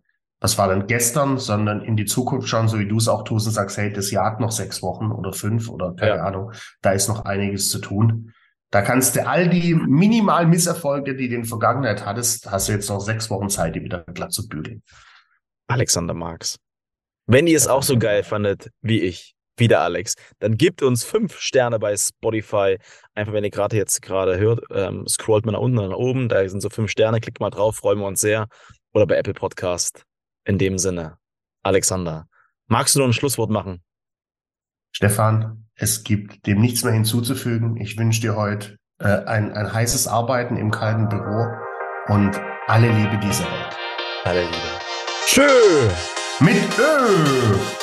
was 0.43 0.57
war 0.57 0.67
denn 0.67 0.87
gestern, 0.87 1.37
sondern 1.37 1.81
in 1.85 1.95
die 1.95 2.03
Zukunft 2.03 2.49
schauen, 2.49 2.67
so 2.67 2.77
wie 2.77 2.85
du 2.85 2.97
es 2.97 3.07
auch 3.07 3.23
tust 3.23 3.47
und 3.47 3.53
sagst, 3.53 3.77
hey, 3.77 3.93
das 3.93 4.11
Jahr 4.11 4.25
hat 4.25 4.41
noch 4.41 4.51
sechs 4.51 4.81
Wochen 4.81 5.09
oder 5.09 5.31
fünf 5.31 5.69
oder 5.69 5.93
keine 5.95 6.17
ja. 6.17 6.23
Ahnung, 6.25 6.51
da 6.81 6.91
ist 6.91 7.07
noch 7.07 7.23
einiges 7.23 7.69
zu 7.69 7.79
tun. 7.79 8.33
Da 8.69 8.81
kannst 8.81 9.15
du 9.15 9.25
all 9.25 9.47
die 9.47 9.73
minimal 9.73 10.45
Misserfolge, 10.45 11.15
die 11.15 11.29
du 11.29 11.35
in 11.35 11.41
der 11.43 11.47
Vergangenheit 11.49 12.05
hattest, 12.05 12.51
hast 12.51 12.67
du 12.67 12.73
jetzt 12.73 12.89
noch 12.89 12.99
sechs 12.99 13.29
Wochen 13.29 13.47
Zeit, 13.47 13.77
die 13.77 13.83
wieder 13.83 14.03
glatt 14.13 14.33
zu 14.33 14.49
bügeln. 14.49 14.83
Alexander 15.67 16.13
Marx. 16.13 16.57
Wenn 17.25 17.47
ihr 17.47 17.55
es 17.55 17.67
auch 17.67 17.83
so 17.83 17.97
geil 17.97 18.23
fandet 18.23 18.69
wie 18.81 18.99
ich, 18.99 19.35
wie 19.55 19.69
der 19.69 19.79
Alex, 19.79 20.15
dann 20.39 20.57
gebt 20.57 20.81
uns 20.81 21.05
fünf 21.05 21.39
Sterne 21.39 21.79
bei 21.79 21.95
Spotify. 21.95 22.79
Einfach, 23.13 23.31
wenn 23.31 23.45
ihr 23.45 23.49
gerade 23.49 23.77
jetzt 23.77 24.01
gerade 24.01 24.37
hört, 24.37 24.59
ähm, 24.71 25.07
scrollt 25.07 25.45
mal 25.45 25.53
nach 25.53 25.59
unten, 25.59 25.77
nach 25.77 25.95
oben. 25.95 26.27
Da 26.27 26.45
sind 26.49 26.59
so 26.59 26.69
fünf 26.69 26.91
Sterne, 26.91 27.21
klickt 27.21 27.39
mal 27.39 27.49
drauf, 27.49 27.77
freuen 27.77 27.99
wir 27.99 28.07
uns 28.07 28.19
sehr. 28.19 28.47
Oder 28.91 29.07
bei 29.07 29.15
Apple 29.15 29.35
Podcast. 29.35 30.03
In 30.45 30.57
dem 30.57 30.77
Sinne, 30.77 31.17
Alexander, 31.63 32.27
magst 32.67 32.95
du 32.95 32.99
noch 32.99 33.07
ein 33.07 33.13
Schlusswort 33.13 33.49
machen? 33.49 33.81
Stefan, 34.91 35.67
es 35.75 36.03
gibt 36.03 36.45
dem 36.45 36.59
nichts 36.59 36.83
mehr 36.83 36.93
hinzuzufügen. 36.93 37.77
Ich 37.77 37.97
wünsche 37.97 38.21
dir 38.21 38.35
heute 38.35 38.77
äh, 38.99 39.07
ein, 39.07 39.51
ein 39.53 39.73
heißes 39.73 40.07
Arbeiten 40.07 40.57
im 40.57 40.71
kalten 40.71 41.09
Büro 41.09 41.47
und 42.07 42.39
alle 42.67 42.91
Liebe 42.91 43.17
dieser 43.19 43.45
Welt. 43.45 43.77
Alle 44.25 44.43
Liebe. 44.43 44.79
Tschö. 45.25 45.89
Mit 46.39 46.57
Ö. 46.77 47.82